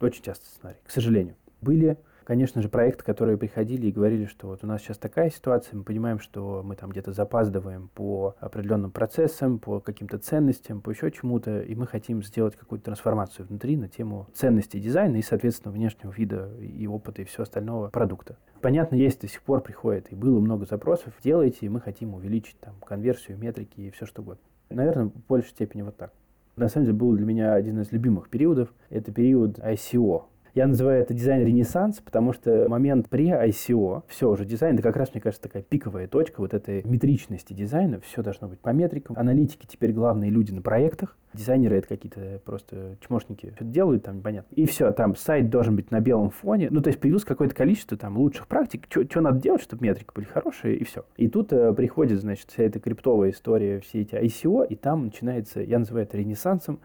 [0.00, 1.36] очень часто сценарий, к сожалению.
[1.60, 1.98] Были
[2.32, 5.84] конечно же, проекты, которые приходили и говорили, что вот у нас сейчас такая ситуация, мы
[5.84, 11.60] понимаем, что мы там где-то запаздываем по определенным процессам, по каким-то ценностям, по еще чему-то,
[11.60, 16.48] и мы хотим сделать какую-то трансформацию внутри на тему ценностей дизайна и, соответственно, внешнего вида
[16.58, 18.38] и опыта и всего остального продукта.
[18.62, 22.58] Понятно, есть до сих пор приходит, и было много запросов, делайте, и мы хотим увеличить
[22.60, 24.42] там конверсию, метрики и все что угодно.
[24.70, 26.14] Наверное, в большей степени вот так.
[26.56, 28.72] На самом деле, был для меня один из любимых периодов.
[28.88, 34.74] Это период ICO, я называю это дизайн-ренессанс, потому что момент при ICO, все уже дизайн,
[34.74, 38.00] это как раз, мне кажется, такая пиковая точка вот этой метричности дизайна.
[38.00, 39.16] Все должно быть по метрикам.
[39.18, 41.16] Аналитики теперь главные люди на проектах.
[41.32, 43.52] Дизайнеры это какие-то просто чмошники.
[43.54, 44.54] Что делают там, непонятно.
[44.54, 46.68] И все, там сайт должен быть на белом фоне.
[46.70, 48.86] Ну, то есть появилось какое-то количество там лучших практик.
[48.90, 51.06] Что надо делать, чтобы метрики были хорошие, и все.
[51.16, 55.62] И тут э, приходит, значит, вся эта криптовая история, все эти ICO, и там начинается,
[55.62, 56.80] я называю это ренессансом,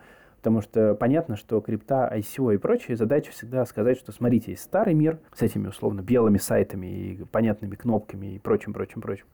[0.47, 4.93] Потому что понятно, что крипта, ICO и прочие задача всегда сказать, что смотрите, есть старый
[4.93, 9.25] мир с этими условно белыми сайтами и понятными кнопками и прочим, прочим, прочим.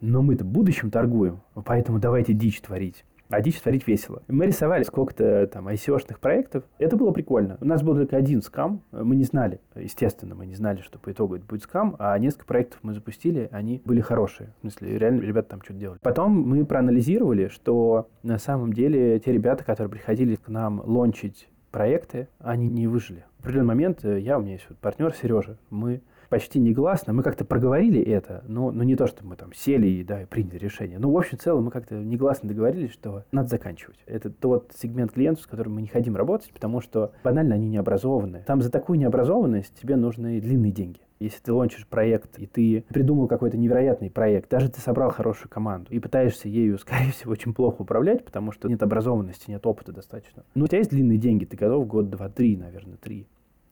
[0.00, 4.22] но мы-то будущим торгуем, поэтому давайте дичь творить а дичь творить весело.
[4.28, 6.64] Мы рисовали сколько-то там ICO-шных проектов.
[6.78, 7.58] Это было прикольно.
[7.60, 8.82] У нас был только один скам.
[8.92, 12.46] Мы не знали, естественно, мы не знали, что по итогу это будет скам, а несколько
[12.46, 14.54] проектов мы запустили, они были хорошие.
[14.58, 15.98] В смысле, реально ребята там что-то делали.
[16.02, 22.28] Потом мы проанализировали, что на самом деле те ребята, которые приходили к нам лончить проекты,
[22.38, 23.24] они не выжили.
[23.38, 27.12] В определенный момент э, я, у меня есть вот партнер Сережа, мы почти негласно.
[27.12, 30.26] Мы как-то проговорили это, но, но не то, что мы там сели и, да, и
[30.26, 30.98] приняли решение.
[30.98, 33.98] Ну, в общем, целом мы как-то негласно договорились, что надо заканчивать.
[34.06, 37.78] Это тот сегмент клиентов, с которым мы не хотим работать, потому что банально они не
[37.78, 38.44] образованы.
[38.46, 41.00] Там за такую необразованность тебе нужны длинные деньги.
[41.20, 45.90] Если ты лончишь проект, и ты придумал какой-то невероятный проект, даже ты собрал хорошую команду
[45.90, 50.44] и пытаешься ею, скорее всего, очень плохо управлять, потому что нет образованности, нет опыта достаточно.
[50.54, 53.26] Но у тебя есть длинные деньги, ты готов год, два, три, наверное, три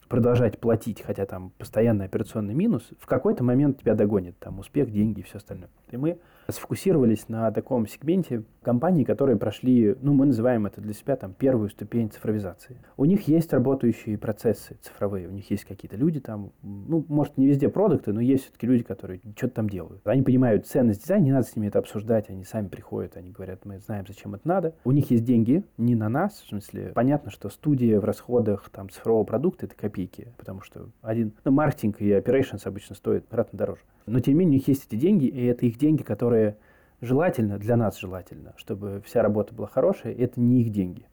[0.07, 5.19] продолжать платить, хотя там постоянный операционный минус, в какой-то момент тебя догонит там успех, деньги
[5.19, 5.69] и все остальное.
[5.91, 11.15] И мы сфокусировались на таком сегменте компаний, которые прошли, ну, мы называем это для себя
[11.15, 12.77] там первую ступень цифровизации.
[12.97, 17.47] У них есть работающие процессы цифровые, у них есть какие-то люди там, ну, может, не
[17.47, 20.01] везде продукты, но есть все-таки люди, которые что-то там делают.
[20.05, 23.65] Они понимают ценность дизайна, не надо с ними это обсуждать, они сами приходят, они говорят,
[23.65, 24.75] мы знаем, зачем это надо.
[24.83, 28.89] У них есть деньги, не на нас, в смысле, понятно, что студия в расходах там
[28.89, 33.81] цифрового продукта это копейки, потому что один, ну, маркетинг и operations обычно стоит кратно дороже.
[34.07, 36.57] Но тем не менее у них есть эти деньги, и это их деньги, которые
[37.01, 41.05] желательно, для нас желательно, чтобы вся работа была хорошая, это не их деньги.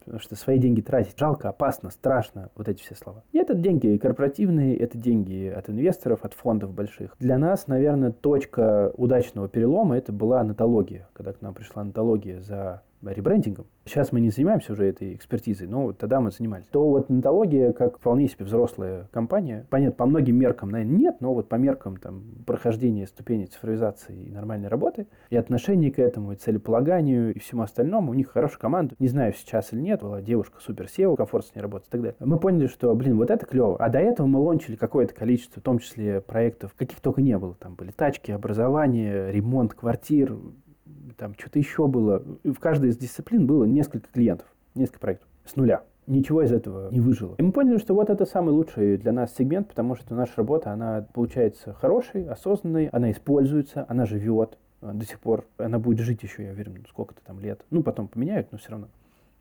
[0.00, 3.24] Потому что свои деньги тратить жалко, опасно, страшно, вот эти все слова.
[3.32, 7.16] И это деньги корпоративные, это деньги от инвесторов, от фондов больших.
[7.18, 12.82] Для нас, наверное, точка удачного перелома это была натология, когда к нам пришла натология за
[13.02, 13.66] ребрендингом.
[13.84, 16.66] Сейчас мы не занимаемся уже этой экспертизой, но вот тогда мы занимались.
[16.70, 21.34] То вот нотология, как вполне себе взрослая компания, понятно, по многим меркам, наверное, нет, но
[21.34, 26.36] вот по меркам там, прохождения ступени цифровизации и нормальной работы, и отношения к этому, и
[26.36, 28.94] целеполаганию, и всему остальному, у них хорошая команда.
[28.98, 32.00] Не знаю, сейчас или нет, была девушка супер SEO, комфортно с ней работать и так
[32.00, 32.16] далее.
[32.20, 33.76] Мы поняли, что, блин, вот это клево.
[33.78, 37.54] А до этого мы лончили какое-то количество, в том числе проектов, каких только не было.
[37.54, 40.36] Там были тачки, образование, ремонт квартир,
[41.16, 42.22] там что-то еще было.
[42.44, 45.82] В каждой из дисциплин было несколько клиентов, несколько проектов с нуля.
[46.06, 47.34] Ничего из этого не выжило.
[47.38, 50.70] И мы поняли, что вот это самый лучший для нас сегмент, потому что наша работа,
[50.70, 55.46] она получается хорошей, осознанной, она используется, она живет до сих пор.
[55.56, 57.64] Она будет жить еще, я уверен, сколько-то там лет.
[57.70, 58.88] Ну, потом поменяют, но все равно.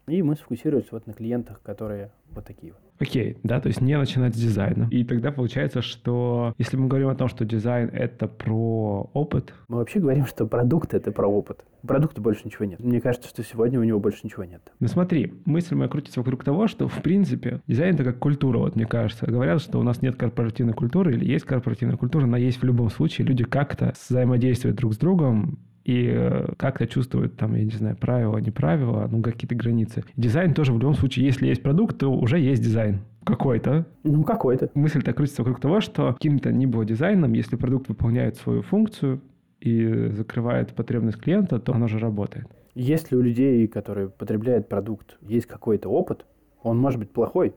[0.08, 2.82] И мы сфокусировались вот на клиентах, которые вот такие вот.
[3.04, 4.88] Окей, да, то есть не начинать с дизайна.
[4.90, 9.54] И тогда получается, что если мы говорим о том, что дизайн— это про опыт...
[9.68, 11.66] Мы вообще говорим, что продукт— это про опыт.
[11.86, 12.80] Продукта больше ничего нет.
[12.80, 14.62] Мне кажется, что сегодня у него больше ничего нет.
[14.80, 18.78] Ну смотри, мысль моя крутится вокруг того, что, в принципе, дизайн— это как культура, вот
[18.78, 19.26] мне кажется.
[19.26, 22.90] Говорят, что у нас нет корпоративной культуры или есть корпоративная культура, она есть в любом
[22.90, 23.28] случае.
[23.28, 28.38] Люди как-то взаимодействуют друг с другом, и э, как-то чувствуют там, я не знаю, правила,
[28.38, 30.04] не правила, ну, какие-то границы.
[30.16, 33.02] Дизайн тоже в любом случае, если есть продукт, то уже есть дизайн.
[33.26, 33.86] Какой-то.
[34.04, 34.70] Ну, какой-то.
[34.74, 39.22] Мысль так крутится вокруг того, что каким-то ни было дизайном, если продукт выполняет свою функцию
[39.60, 42.48] и закрывает потребность клиента, то оно же работает.
[42.76, 46.26] Если у людей, которые потребляют продукт, есть какой-то опыт,
[46.64, 47.54] он может быть плохой,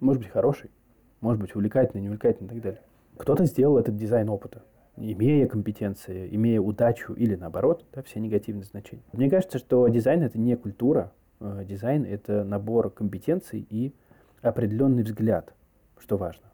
[0.00, 0.70] может быть хороший,
[1.20, 2.80] может быть увлекательный, неувлекательный и так далее.
[3.16, 4.62] Кто-то сделал этот дизайн опыта
[4.96, 9.02] имея компетенции, имея удачу или наоборот, да, все негативные значения.
[9.12, 13.92] Мне кажется, что дизайн это не культура, э, дизайн это набор компетенций и
[14.42, 15.54] определенный взгляд,
[15.98, 16.44] что важно.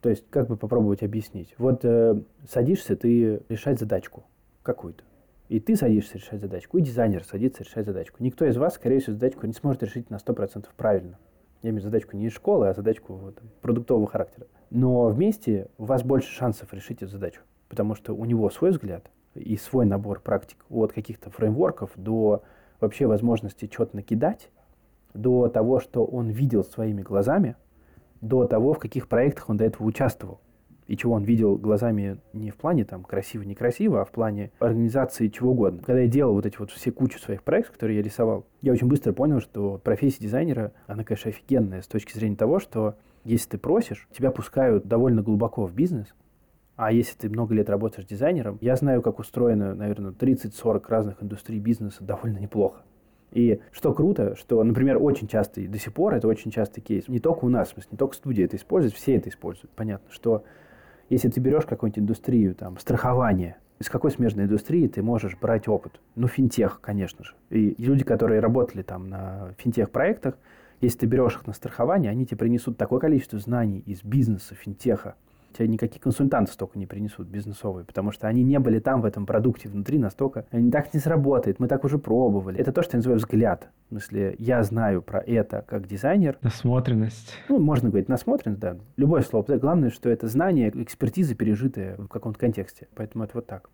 [0.00, 1.54] То есть, как бы попробовать объяснить.
[1.58, 4.24] Вот э, садишься ты решать задачку
[4.62, 5.04] какую-то.
[5.48, 8.22] И ты садишься решать задачку, и дизайнер садится решать задачку.
[8.22, 11.18] Никто из вас, скорее всего, задачку не сможет решить на 100% правильно.
[11.62, 14.46] Я имею задачку не из школы, а задачку вот, продуктового характера.
[14.70, 19.10] Но вместе у вас больше шансов решить эту задачу потому что у него свой взгляд
[19.34, 22.42] и свой набор практик от каких-то фреймворков до
[22.80, 24.50] вообще возможности что-то накидать,
[25.14, 27.56] до того, что он видел своими глазами,
[28.20, 30.40] до того, в каких проектах он до этого участвовал.
[30.88, 35.52] И чего он видел глазами не в плане там красиво-некрасиво, а в плане организации чего
[35.52, 35.82] угодно.
[35.84, 38.88] Когда я делал вот эти вот все кучу своих проектов, которые я рисовал, я очень
[38.88, 43.58] быстро понял, что профессия дизайнера, она, конечно, офигенная с точки зрения того, что если ты
[43.58, 46.08] просишь, тебя пускают довольно глубоко в бизнес,
[46.80, 51.58] а если ты много лет работаешь дизайнером, я знаю, как устроено, наверное, 30-40 разных индустрий
[51.58, 52.80] бизнеса довольно неплохо.
[53.32, 57.06] И что круто, что, например, очень часто, и до сих пор это очень частый кейс,
[57.06, 59.70] не только у нас, в смысле, не только студия это использует, все это используют.
[59.72, 60.42] Понятно, что
[61.10, 66.00] если ты берешь какую-нибудь индустрию, там, страхование, из какой смежной индустрии ты можешь брать опыт?
[66.14, 67.34] Ну, финтех, конечно же.
[67.50, 70.38] И люди, которые работали там на финтех-проектах,
[70.80, 75.16] если ты берешь их на страхование, они тебе принесут такое количество знаний из бизнеса, финтеха,
[75.52, 79.26] Тебе никакие консультанты столько не принесут бизнесовые, потому что они не были там в этом
[79.26, 80.46] продукте внутри настолько.
[80.50, 82.58] Они так не сработает, мы так уже пробовали.
[82.58, 83.68] Это то, что я называю взгляд.
[83.86, 86.38] В смысле, я знаю про это как дизайнер.
[86.42, 87.34] Насмотренность.
[87.48, 88.76] Ну, можно говорить насмотренность, да.
[88.96, 89.56] Любое слово.
[89.58, 92.88] Главное, что это знание, экспертиза, пережитая в каком-то контексте.
[92.94, 93.70] Поэтому это вот так.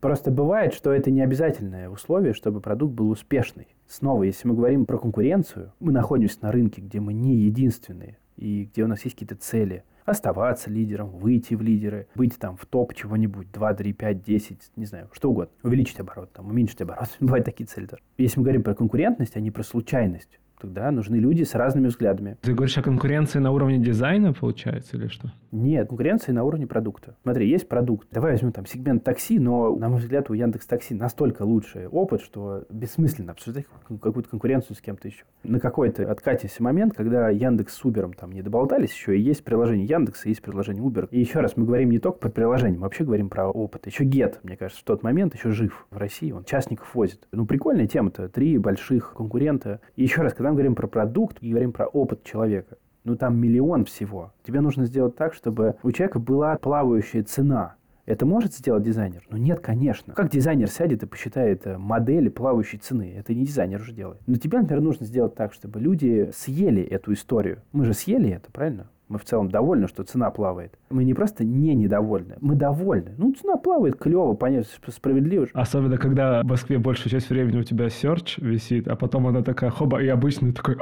[0.00, 3.66] Просто бывает, что это не обязательное условие, чтобы продукт был успешный.
[3.88, 8.64] Снова, если мы говорим про конкуренцию, мы находимся на рынке, где мы не единственные, и
[8.64, 9.84] где у нас есть какие-то цели.
[10.04, 14.86] Оставаться лидером, выйти в лидеры, быть там в топ чего-нибудь, 2, 3, 5, 10, не
[14.86, 15.52] знаю, что угодно.
[15.62, 17.08] Увеличить оборот, там, уменьшить оборот.
[17.20, 18.02] Бывают такие цели тоже.
[18.16, 22.36] Если мы говорим про конкурентность, а не про случайность, тогда нужны люди с разными взглядами.
[22.40, 25.32] Ты говоришь о конкуренции на уровне дизайна, получается, или что?
[25.50, 27.16] Нет, конкуренция на уровне продукта.
[27.22, 28.08] Смотри, есть продукт.
[28.10, 32.20] Давай возьмем там сегмент такси, но, на мой взгляд, у Яндекс Такси настолько лучший опыт,
[32.20, 35.24] что бессмысленно обсуждать какую-то конкуренцию с кем-то еще.
[35.42, 39.86] На какой-то откатился момент, когда Яндекс с Uber там не доболтались еще, и есть приложение
[39.86, 41.08] Яндекса, есть приложение Uber.
[41.10, 43.86] И еще раз, мы говорим не только про приложение, мы вообще говорим про опыт.
[43.86, 47.26] Еще Get, мне кажется, в тот момент еще жив в России, он частников возит.
[47.32, 48.28] Ну, прикольная тема-то.
[48.28, 49.80] Три больших конкурента.
[49.96, 53.38] И еще раз, когда мы говорим про продукт и говорим про опыт человека, ну там
[53.38, 54.32] миллион всего.
[54.44, 57.76] Тебе нужно сделать так, чтобы у человека была плавающая цена.
[58.06, 59.22] Это может сделать дизайнер?
[59.28, 60.14] Ну нет, конечно.
[60.14, 63.14] Как дизайнер сядет и посчитает э, модели плавающей цены?
[63.14, 64.22] Это не дизайнер уже делает.
[64.26, 67.60] Но тебе, например, нужно сделать так, чтобы люди съели эту историю.
[67.72, 68.88] Мы же съели это, правильно?
[69.08, 70.78] Мы в целом довольны, что цена плавает.
[70.90, 73.14] Мы не просто не недовольны, мы довольны.
[73.16, 75.46] Ну, цена плавает, клево, понятно, справедливо.
[75.52, 79.70] Особенно, когда в Москве большую часть времени у тебя серч висит, а потом она такая,
[79.70, 80.76] хоба, и обычно такой,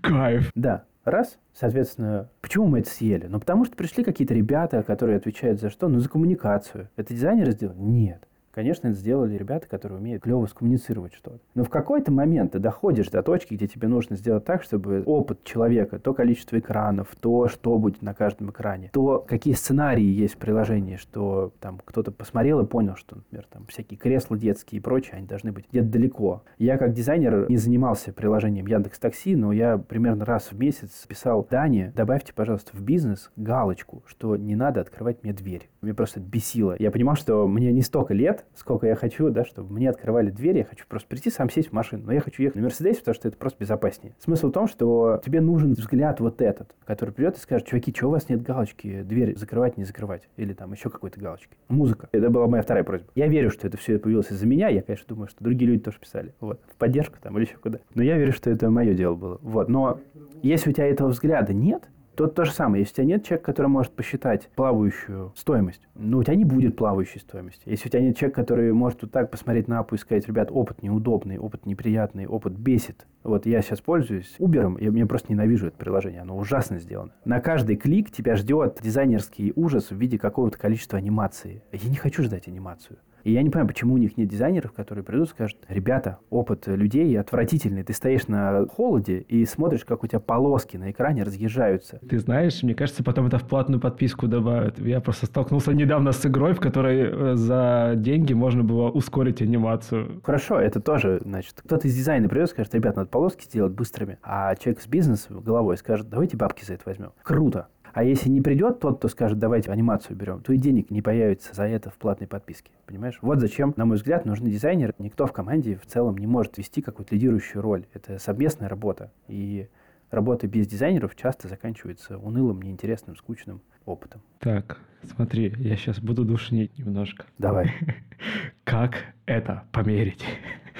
[0.00, 0.50] кайф.
[0.54, 3.26] Да, Раз, соответственно, почему мы это съели?
[3.28, 5.88] Ну, потому что пришли какие-то ребята, которые отвечают за что?
[5.88, 6.90] Ну, за коммуникацию.
[6.96, 7.78] Это дизайнеры сделали?
[7.78, 8.27] Нет.
[8.58, 11.38] Конечно, это сделали ребята, которые умеют клево скоммуницировать что-то.
[11.54, 15.44] Но в какой-то момент ты доходишь до точки, где тебе нужно сделать так, чтобы опыт
[15.44, 20.38] человека, то количество экранов, то, что будет на каждом экране, то, какие сценарии есть в
[20.38, 25.18] приложении, что там кто-то посмотрел и понял, что, например, там всякие кресла детские и прочее,
[25.18, 26.42] они должны быть где-то далеко.
[26.58, 31.46] Я как дизайнер не занимался приложением Яндекс Такси, но я примерно раз в месяц писал
[31.48, 35.70] Дане, добавьте, пожалуйста, в бизнес галочку, что не надо открывать мне дверь.
[35.80, 36.74] Мне просто бесило.
[36.80, 40.58] Я понимал, что мне не столько лет, сколько я хочу, да, чтобы мне открывали дверь,
[40.58, 42.04] я хочу просто прийти, сам сесть в машину.
[42.06, 44.14] Но я хочу ехать на Мерседесе, потому что это просто безопаснее.
[44.18, 48.08] Смысл в том, что тебе нужен взгляд вот этот, который придет и скажет, чуваки, что
[48.08, 50.28] у вас нет галочки, дверь закрывать, не закрывать?
[50.36, 51.56] Или там еще какой-то галочки.
[51.68, 52.08] Музыка.
[52.12, 53.08] Это была моя вторая просьба.
[53.14, 54.68] Я верю, что это все появилось из-за меня.
[54.68, 56.34] Я, конечно, думаю, что другие люди тоже писали.
[56.40, 56.60] Вот.
[56.72, 57.78] В поддержку там или еще куда.
[57.94, 59.38] Но я верю, что это мое дело было.
[59.42, 59.68] Вот.
[59.68, 60.00] Но
[60.42, 62.82] если у тебя этого взгляда нет, Тут то же самое.
[62.82, 66.74] Если у тебя нет человека, который может посчитать плавающую стоимость, ну, у тебя не будет
[66.74, 67.62] плавающей стоимости.
[67.64, 70.48] Если у тебя нет человека, который может вот так посмотреть на апу и сказать, ребят,
[70.50, 73.06] опыт неудобный, опыт неприятный, опыт бесит.
[73.22, 76.22] Вот я сейчас пользуюсь Uber, и я просто ненавижу это приложение.
[76.22, 77.12] Оно ужасно сделано.
[77.24, 81.62] На каждый клик тебя ждет дизайнерский ужас в виде какого-то количества анимации.
[81.70, 82.98] Я не хочу ждать анимацию.
[83.24, 86.66] И я не понимаю, почему у них нет дизайнеров, которые придут и скажут, ребята, опыт
[86.66, 87.82] людей отвратительный.
[87.82, 92.00] Ты стоишь на холоде и смотришь, как у тебя полоски на экране разъезжаются.
[92.08, 94.78] Ты знаешь, мне кажется, потом это в платную подписку добавят.
[94.78, 100.20] Я просто столкнулся недавно с игрой, в которой э, за деньги можно было ускорить анимацию.
[100.24, 104.18] Хорошо, это тоже, значит, кто-то из дизайна придет и скажет, ребят, надо полоски сделать быстрыми.
[104.22, 107.12] А человек с бизнесом головой скажет, давайте бабки за это возьмем.
[107.22, 107.68] Круто.
[107.98, 111.52] А если не придет тот, кто скажет, давайте анимацию берем, то и денег не появится
[111.52, 112.70] за это в платной подписке.
[112.86, 113.18] Понимаешь?
[113.22, 114.94] Вот зачем, на мой взгляд, нужны дизайнеры.
[115.00, 117.86] Никто в команде в целом не может вести какую-то лидирующую роль.
[117.94, 119.10] Это совместная работа.
[119.26, 119.66] И
[120.12, 124.20] работа без дизайнеров часто заканчивается унылым, неинтересным, скучным опытом.
[124.38, 127.26] Так, смотри, я сейчас буду душнить немножко.
[127.38, 127.74] Давай.
[128.62, 128.94] Как
[129.26, 130.24] это померить?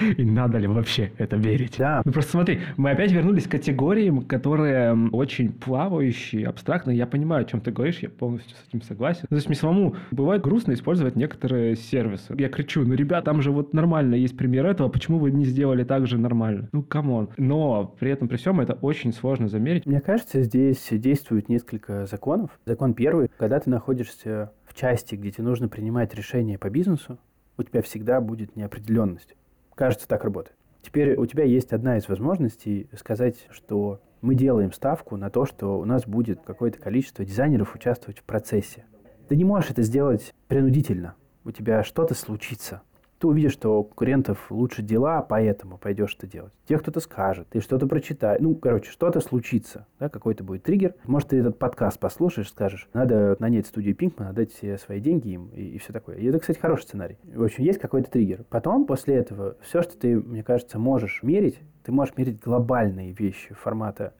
[0.16, 1.76] И надо ли вообще это мерить?
[1.78, 2.02] Да.
[2.04, 6.96] Ну просто смотри, мы опять вернулись к категориям, которые очень плавающие, абстрактные.
[6.96, 9.26] Я понимаю, о чем ты говоришь, я полностью с этим согласен.
[9.28, 12.34] То есть мне самому бывает грустно использовать некоторые сервисы.
[12.38, 15.84] Я кричу, ну, ребят, там же вот нормально есть пример этого, почему вы не сделали
[15.84, 16.68] так же нормально?
[16.72, 17.30] Ну, come on.
[17.36, 19.86] Но при этом, при всем, это очень сложно замерить.
[19.86, 22.50] Мне кажется, здесь действует несколько законов.
[22.66, 27.18] Закон первый, когда ты находишься в части, где тебе нужно принимать решения по бизнесу,
[27.56, 29.34] у тебя всегда будет неопределенность.
[29.78, 30.56] Кажется, так работает.
[30.82, 35.78] Теперь у тебя есть одна из возможностей сказать, что мы делаем ставку на то, что
[35.78, 38.86] у нас будет какое-то количество дизайнеров участвовать в процессе.
[39.28, 41.14] Ты не можешь это сделать принудительно.
[41.44, 42.82] У тебя что-то случится
[43.18, 46.52] ты увидишь, что у конкурентов лучше дела, поэтому пойдешь это делать.
[46.66, 48.40] Тебе кто-то скажет, ты что-то прочитаешь.
[48.40, 50.94] Ну, короче, что-то случится, да, какой-то будет триггер.
[51.04, 55.48] Может, ты этот подкаст послушаешь, скажешь, надо нанять студию Пинкман, отдать все свои деньги им
[55.48, 56.16] и, и все такое.
[56.16, 57.18] И это, кстати, хороший сценарий.
[57.24, 58.44] В общем, есть какой-то триггер.
[58.48, 63.54] Потом, после этого, все, что ты, мне кажется, можешь мерить, ты можешь мерить глобальные вещи
[63.54, 64.14] формата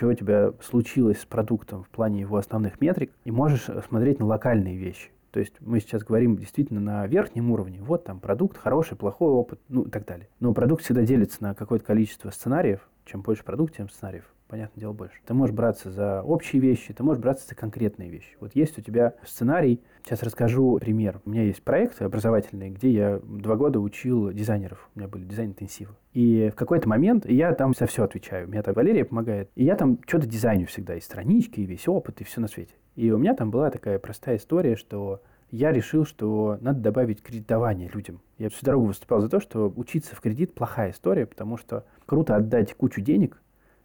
[0.00, 4.24] что у тебя случилось с продуктом в плане его основных метрик, и можешь смотреть на
[4.24, 5.10] локальные вещи.
[5.30, 7.80] То есть мы сейчас говорим действительно на верхнем уровне.
[7.80, 10.28] Вот там продукт, хороший, плохой опыт, ну и так далее.
[10.40, 12.88] Но продукт всегда делится на какое-то количество сценариев.
[13.04, 15.14] Чем больше продукт, тем сценариев понятное дело, больше.
[15.24, 18.36] Ты можешь браться за общие вещи, ты можешь браться за конкретные вещи.
[18.40, 19.80] Вот есть у тебя сценарий.
[20.04, 21.20] Сейчас расскажу пример.
[21.24, 24.90] У меня есть проект образовательный, где я два года учил дизайнеров.
[24.94, 25.94] У меня были дизайн-интенсивы.
[26.12, 28.48] И в какой-то момент я там за все отвечаю.
[28.48, 29.50] Мне там Валерия помогает.
[29.54, 30.96] И я там что-то дизайню всегда.
[30.96, 32.74] И странички, и весь опыт, и все на свете.
[32.96, 35.22] И у меня там была такая простая история, что
[35.52, 38.20] я решил, что надо добавить кредитование людям.
[38.38, 42.36] Я всю дорогу выступал за то, что учиться в кредит плохая история, потому что круто
[42.36, 43.40] отдать кучу денег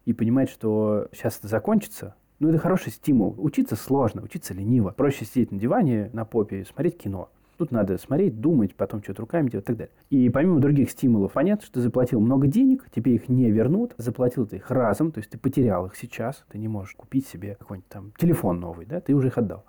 [0.05, 3.35] и понимать, что сейчас это закончится, ну, это хороший стимул.
[3.37, 4.91] Учиться сложно, учиться лениво.
[4.91, 7.29] Проще сидеть на диване, на попе и смотреть кино.
[7.57, 9.93] Тут надо смотреть, думать, потом что-то руками делать и так далее.
[10.09, 14.45] И помимо других стимулов, понятно, что ты заплатил много денег, тебе их не вернут, заплатил
[14.45, 17.87] ты их разом, то есть ты потерял их сейчас, ты не можешь купить себе какой-нибудь
[17.87, 19.63] там телефон новый, да, ты уже их отдал.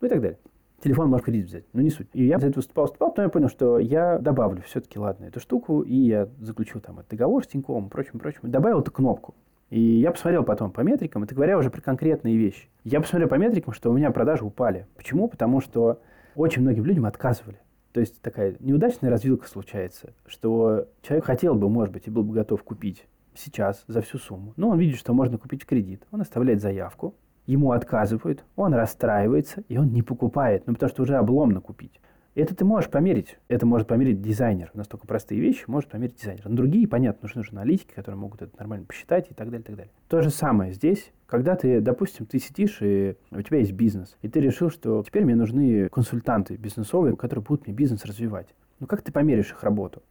[0.00, 0.38] Ну и так далее.
[0.84, 2.08] Телефон можешь кредит взять, но не суть.
[2.12, 5.40] И я за это выступал, выступал, потом я понял, что я добавлю все-таки, ладно, эту
[5.40, 9.34] штуку, и я заключил там договор с Тиньковым, прочим, прочим, добавил эту кнопку.
[9.72, 12.68] И я посмотрел потом по метрикам, это говоря уже про конкретные вещи.
[12.84, 14.86] Я посмотрел по метрикам, что у меня продажи упали.
[14.96, 15.28] Почему?
[15.28, 16.02] Потому что
[16.34, 17.56] очень многим людям отказывали.
[17.92, 22.34] То есть такая неудачная развилка случается, что человек хотел бы, может быть, и был бы
[22.34, 24.52] готов купить сейчас за всю сумму.
[24.56, 26.02] Но он видит, что можно купить в кредит.
[26.10, 27.14] Он оставляет заявку,
[27.46, 31.98] ему отказывают, он расстраивается, и он не покупает, ну потому что уже обломно купить.
[32.34, 33.38] Это ты можешь померить.
[33.48, 34.70] Это может померить дизайнер.
[34.72, 36.42] Настолько простые вещи может померить дизайнер.
[36.46, 39.64] Но другие, понятно, нужны уже аналитики, которые могут это нормально посчитать и так далее, и
[39.64, 39.92] так далее.
[40.08, 41.12] То же самое здесь.
[41.26, 45.24] Когда ты, допустим, ты сидишь, и у тебя есть бизнес, и ты решил, что теперь
[45.24, 48.48] мне нужны консультанты бизнесовые, которые будут мне бизнес развивать.
[48.80, 50.02] Ну, как ты померишь их работу?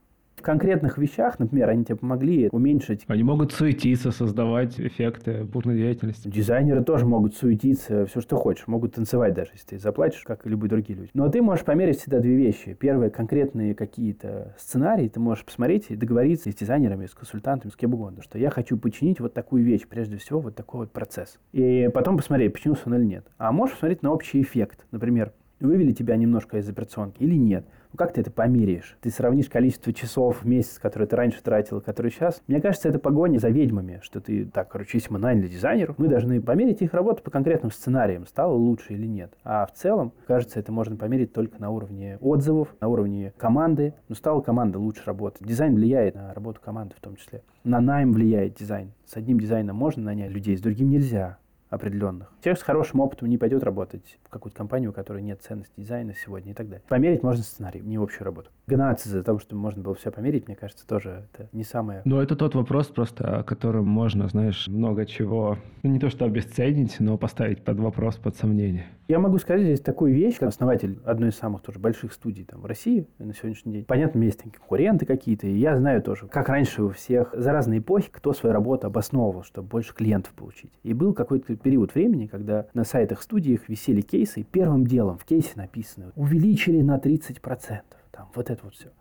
[0.41, 3.05] В конкретных вещах, например, они тебе помогли уменьшить...
[3.07, 6.27] Они могут суетиться, создавать эффекты бурной деятельности.
[6.27, 8.67] Дизайнеры тоже могут суетиться, все, что хочешь.
[8.67, 11.11] Могут танцевать даже, если ты заплатишь, как и любые другие люди.
[11.13, 12.73] Но ты можешь померить всегда две вещи.
[12.73, 15.07] Первое, конкретные какие-то сценарии.
[15.07, 18.77] Ты можешь посмотреть и договориться с дизайнерами, с консультантами, с кем угодно, что я хочу
[18.77, 21.39] починить вот такую вещь, прежде всего, вот такой вот процесс.
[21.51, 23.27] И потом посмотреть, починился он или нет.
[23.37, 24.87] А можешь посмотреть на общий эффект.
[24.89, 27.65] Например, вывели тебя немножко из операционки или нет.
[27.91, 28.97] Ну, как ты это померяешь?
[29.01, 32.41] Ты сравнишь количество часов в месяц, которые ты раньше тратил, которые сейчас.
[32.47, 36.07] Мне кажется, это погоня за ведьмами, что ты, так, короче, если мы наняли дизайнеров, мы
[36.07, 39.33] должны померить их работу по конкретным сценариям, стало лучше или нет.
[39.43, 43.93] А в целом, кажется, это можно померить только на уровне отзывов, на уровне команды.
[44.07, 45.45] Ну, стала команда лучше работать.
[45.45, 47.43] Дизайн влияет на работу команды в том числе.
[47.65, 48.93] На найм влияет дизайн.
[49.05, 51.37] С одним дизайном можно нанять людей, с другим нельзя
[51.71, 52.31] определенных.
[52.43, 56.13] Человек с хорошим опытом не пойдет работать в какую-то компанию, у которой нет ценности дизайна
[56.13, 56.83] сегодня и так далее.
[56.87, 58.51] Померить можно сценарий, не общую работу.
[58.67, 62.01] Гнаться за того, чтобы можно было все померить, мне кажется, тоже это не самое...
[62.05, 66.25] Но это тот вопрос просто, о котором можно, знаешь, много чего, ну не то что
[66.25, 68.85] обесценить, но поставить под вопрос, под сомнение.
[69.11, 72.61] Я могу сказать здесь такую вещь, как основатель одной из самых тоже больших студий там,
[72.61, 73.83] в России на сегодняшний день.
[73.83, 78.07] Понятно, есть конкуренты какие-то, и я знаю тоже, как раньше у всех за разные эпохи,
[78.09, 80.71] кто свою работу обосновывал, чтобы больше клиентов получить.
[80.83, 85.25] И был какой-то период времени, когда на сайтах студиях висели кейсы, и первым делом в
[85.25, 87.81] кейсе написано «увеличили на 30%».
[88.11, 88.91] Там, вот это вот все.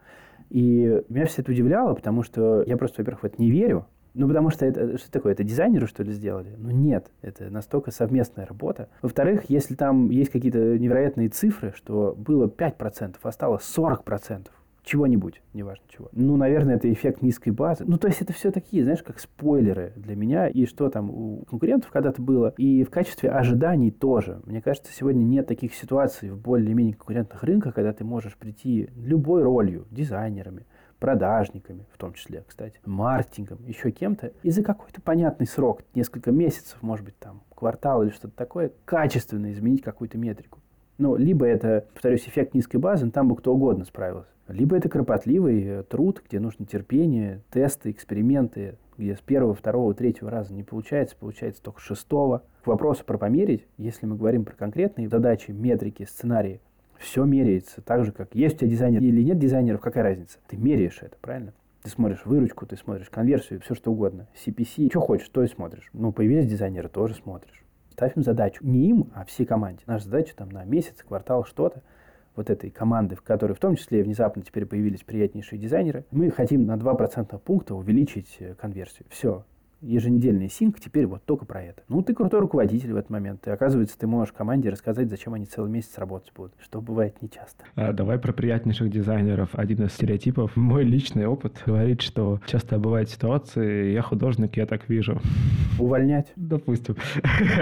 [0.49, 4.27] И меня все это удивляло, потому что я просто, во-первых, в это не верю, ну,
[4.29, 5.33] потому что это что такое?
[5.33, 6.55] Это дизайнеры, что ли, сделали?
[6.59, 7.11] Ну, нет.
[7.23, 8.89] Это настолько совместная работа.
[9.03, 14.49] Во-вторых, если там есть какие-то невероятные цифры, что было 5%, а стало 40%,
[14.83, 16.09] чего-нибудь, неважно чего.
[16.13, 17.85] Ну, наверное, это эффект низкой базы.
[17.87, 20.49] Ну, то есть это все такие, знаешь, как спойлеры для меня.
[20.49, 22.55] И что там у конкурентов когда-то было.
[22.57, 24.41] И в качестве ожиданий тоже.
[24.45, 29.43] Мне кажется, сегодня нет таких ситуаций в более-менее конкурентных рынках, когда ты можешь прийти любой
[29.43, 30.67] ролью, дизайнерами,
[31.01, 36.79] продажниками, в том числе, кстати, маркетингом, еще кем-то, и за какой-то понятный срок, несколько месяцев,
[36.83, 40.61] может быть, там, квартал или что-то такое, качественно изменить какую-то метрику.
[40.99, 44.29] Ну, либо это, повторюсь, эффект низкой базы, но там бы кто угодно справился.
[44.49, 50.31] Либо это кропотливый э, труд, где нужно терпение, тесты, эксперименты, где с первого, второго, третьего
[50.31, 52.43] раза не получается, получается только шестого.
[52.63, 56.61] К вопросу про померить, если мы говорим про конкретные задачи, метрики, сценарии,
[57.01, 60.39] все меряется так же, как есть у тебя дизайнер или нет дизайнеров, какая разница?
[60.47, 61.55] Ты меряешь это, правильно?
[61.83, 64.29] Ты смотришь выручку, ты смотришь конверсию, все что угодно.
[64.35, 65.89] CPC, что хочешь, то и смотришь.
[65.95, 67.65] Ну, появились дизайнеры, тоже смотришь.
[67.93, 68.65] Ставим задачу.
[68.65, 69.83] Не им, а всей команде.
[69.87, 71.83] Наша задача там на месяц, квартал, что-то
[72.37, 76.67] вот этой команды, в которой в том числе внезапно теперь появились приятнейшие дизайнеры, мы хотим
[76.67, 79.07] на 2% пункта увеличить э, конверсию.
[79.09, 79.45] Все.
[79.81, 81.83] Еженедельный синк теперь вот только про это.
[81.89, 83.47] Ну, ты крутой руководитель в этот момент.
[83.47, 87.65] И оказывается, ты можешь команде рассказать, зачем они целый месяц работать будут, что бывает нечасто.
[87.75, 89.51] А, давай про приятнейших дизайнеров.
[89.53, 94.89] Один из стереотипов, мой личный опыт говорит, что часто бывают ситуации, я художник, я так
[94.89, 95.21] вижу.
[95.79, 96.33] Увольнять?
[96.37, 96.97] Допустим.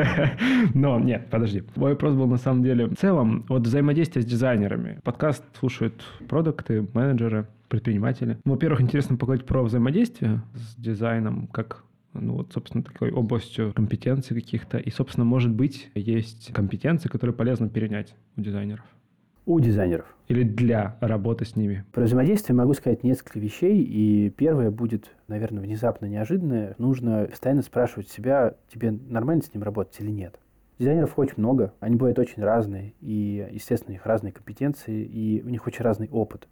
[0.74, 1.62] Но нет, подожди.
[1.76, 5.00] Мой вопрос был на самом деле в целом вот взаимодействие с дизайнерами.
[5.04, 8.38] Подкаст слушают продукты, менеджеры, предприниматели.
[8.44, 14.34] Ну, во-первых, интересно поговорить про взаимодействие с дизайном, как ну вот, собственно, такой областью компетенций
[14.34, 14.78] каких-то.
[14.78, 18.84] И, собственно, может быть, есть компетенции, которые полезно перенять у дизайнеров.
[19.46, 20.06] У дизайнеров.
[20.28, 21.84] Или для работы с ними.
[21.92, 23.82] Про взаимодействие могу сказать несколько вещей.
[23.82, 26.74] И первое будет, наверное, внезапно неожиданное.
[26.76, 30.38] Нужно постоянно спрашивать себя, тебе нормально с ним работать или нет.
[30.78, 35.48] Дизайнеров очень много, они бывают очень разные, и, естественно, у них разные компетенции, и у
[35.48, 36.46] них очень разный опыт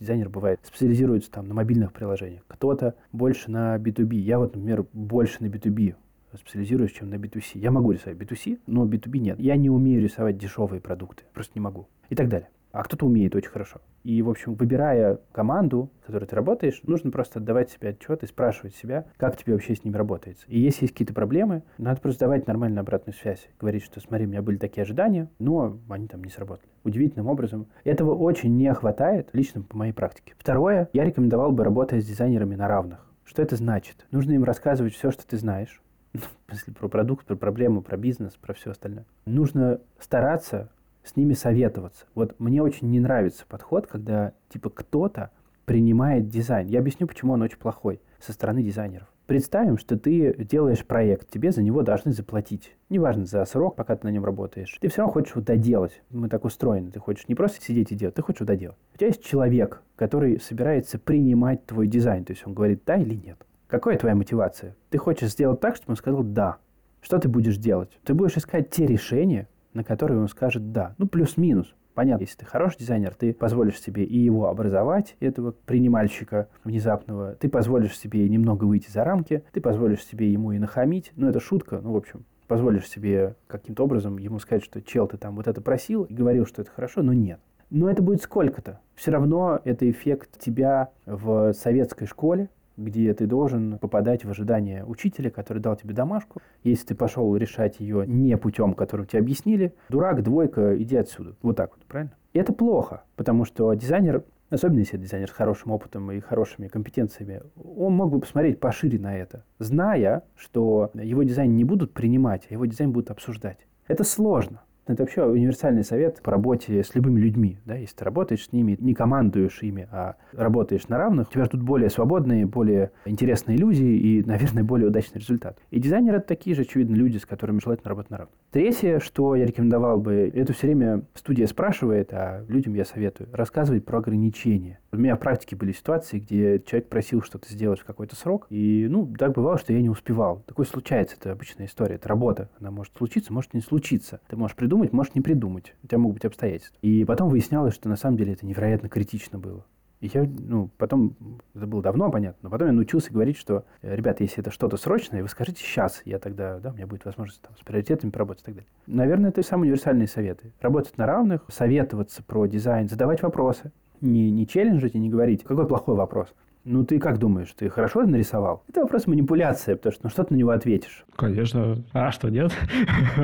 [0.00, 4.16] дизайнер бывает специализируется там на мобильных приложениях, кто-то больше на B2B.
[4.16, 5.94] Я вот, например, больше на B2B
[6.36, 7.58] специализируюсь, чем на B2C.
[7.58, 9.40] Я могу рисовать B2C, но B2B нет.
[9.40, 11.88] Я не умею рисовать дешевые продукты, просто не могу.
[12.08, 13.80] И так далее а кто-то умеет очень хорошо.
[14.02, 18.26] И, в общем, выбирая команду, с которой ты работаешь, нужно просто отдавать себе отчет и
[18.26, 20.46] спрашивать себя, как тебе вообще с ними работается.
[20.48, 23.48] И если есть какие-то проблемы, надо просто давать нормальную обратную связь.
[23.58, 26.68] Говорить, что смотри, у меня были такие ожидания, но они там не сработали.
[26.84, 27.66] Удивительным образом.
[27.84, 30.34] Этого очень не хватает, лично по моей практике.
[30.38, 33.06] Второе, я рекомендовал бы работать с дизайнерами на равных.
[33.24, 34.06] Что это значит?
[34.10, 35.82] Нужно им рассказывать все, что ты знаешь.
[36.12, 39.04] В смысле, про продукт, про проблему, про бизнес, про все остальное.
[39.26, 40.70] Нужно стараться
[41.10, 42.06] с ними советоваться.
[42.14, 45.30] Вот мне очень не нравится подход, когда типа кто-то
[45.64, 46.68] принимает дизайн.
[46.68, 49.08] Я объясню, почему он очень плохой со стороны дизайнеров.
[49.26, 52.76] Представим, что ты делаешь проект, тебе за него должны заплатить.
[52.88, 54.76] Неважно, за срок, пока ты на нем работаешь.
[54.80, 56.02] Ты все равно хочешь его доделать.
[56.10, 56.90] Мы так устроены.
[56.90, 58.76] Ты хочешь не просто сидеть и делать, ты хочешь его доделать.
[58.94, 62.24] У тебя есть человек, который собирается принимать твой дизайн.
[62.24, 63.46] То есть он говорит да или нет.
[63.68, 64.74] Какая твоя мотивация?
[64.90, 66.56] Ты хочешь сделать так, чтобы он сказал да.
[67.00, 67.96] Что ты будешь делать?
[68.04, 70.94] Ты будешь искать те решения, на который он скажет «да».
[70.98, 71.74] Ну, плюс-минус.
[71.94, 77.48] Понятно, если ты хороший дизайнер, ты позволишь себе и его образовать, этого принимальщика внезапного, ты
[77.48, 81.12] позволишь себе немного выйти за рамки, ты позволишь себе ему и нахамить.
[81.16, 85.16] Ну, это шутка, ну, в общем, позволишь себе каким-то образом ему сказать, что чел, ты
[85.16, 87.40] там вот это просил и говорил, что это хорошо, но нет.
[87.70, 88.80] Но это будет сколько-то.
[88.94, 92.48] Все равно это эффект тебя в советской школе,
[92.84, 96.40] где ты должен попадать в ожидание учителя, который дал тебе домашку.
[96.64, 101.34] Если ты пошел решать ее не путем, которым тебе объяснили, дурак, двойка, иди отсюда.
[101.42, 102.12] Вот так вот, правильно?
[102.32, 107.42] И это плохо, потому что дизайнер особенно если дизайнер с хорошим опытом и хорошими компетенциями,
[107.56, 112.54] он мог бы посмотреть пошире на это, зная, что его дизайн не будут принимать, а
[112.54, 113.58] его дизайн будут обсуждать.
[113.86, 114.62] Это сложно.
[114.86, 117.58] Это вообще универсальный совет по работе с любыми людьми.
[117.64, 117.76] Да?
[117.76, 121.62] Если ты работаешь с ними, не командуешь ими, а работаешь на равных, у тебя тут
[121.62, 125.58] более свободные, более интересные люди и, наверное, более удачный результат.
[125.70, 128.34] И дизайнеры– это такие же, очевидно, люди, с которыми желательно работать на равных.
[128.50, 133.84] Третье, что я рекомендовал бы, это все время студия спрашивает, а людям я советую, рассказывать
[133.84, 134.80] про ограничения.
[134.92, 138.88] У меня в практике были ситуации, где человек просил что-то сделать в какой-то срок, и,
[138.90, 140.42] ну, так бывало, что я не успевал.
[140.46, 142.50] Такое случается, это обычная история, это работа.
[142.58, 144.20] Она может случиться, может не случиться.
[144.28, 145.74] Ты можешь придумать, можешь не придумать.
[145.82, 146.78] У тебя могут быть обстоятельства.
[146.80, 149.66] И потом выяснялось, что на самом деле это невероятно критично было.
[150.00, 151.16] И я, ну, потом,
[151.54, 155.22] это было давно, понятно, но потом я научился говорить, что, ребят, если это что-то срочное,
[155.22, 158.46] вы скажите сейчас, я тогда, да, у меня будет возможность там, с приоритетами поработать и
[158.46, 158.68] так далее.
[158.86, 160.52] Наверное, это самые универсальные советы.
[160.60, 165.66] Работать на равных, советоваться про дизайн, задавать вопросы не, не челленджить и не говорить, какой
[165.66, 166.32] плохой вопрос.
[166.64, 168.62] Ну, ты как думаешь, ты хорошо нарисовал?
[168.68, 171.06] Это вопрос манипуляции, потому что ну, что ты на него ответишь?
[171.16, 171.82] Конечно.
[171.92, 172.52] А что, нет?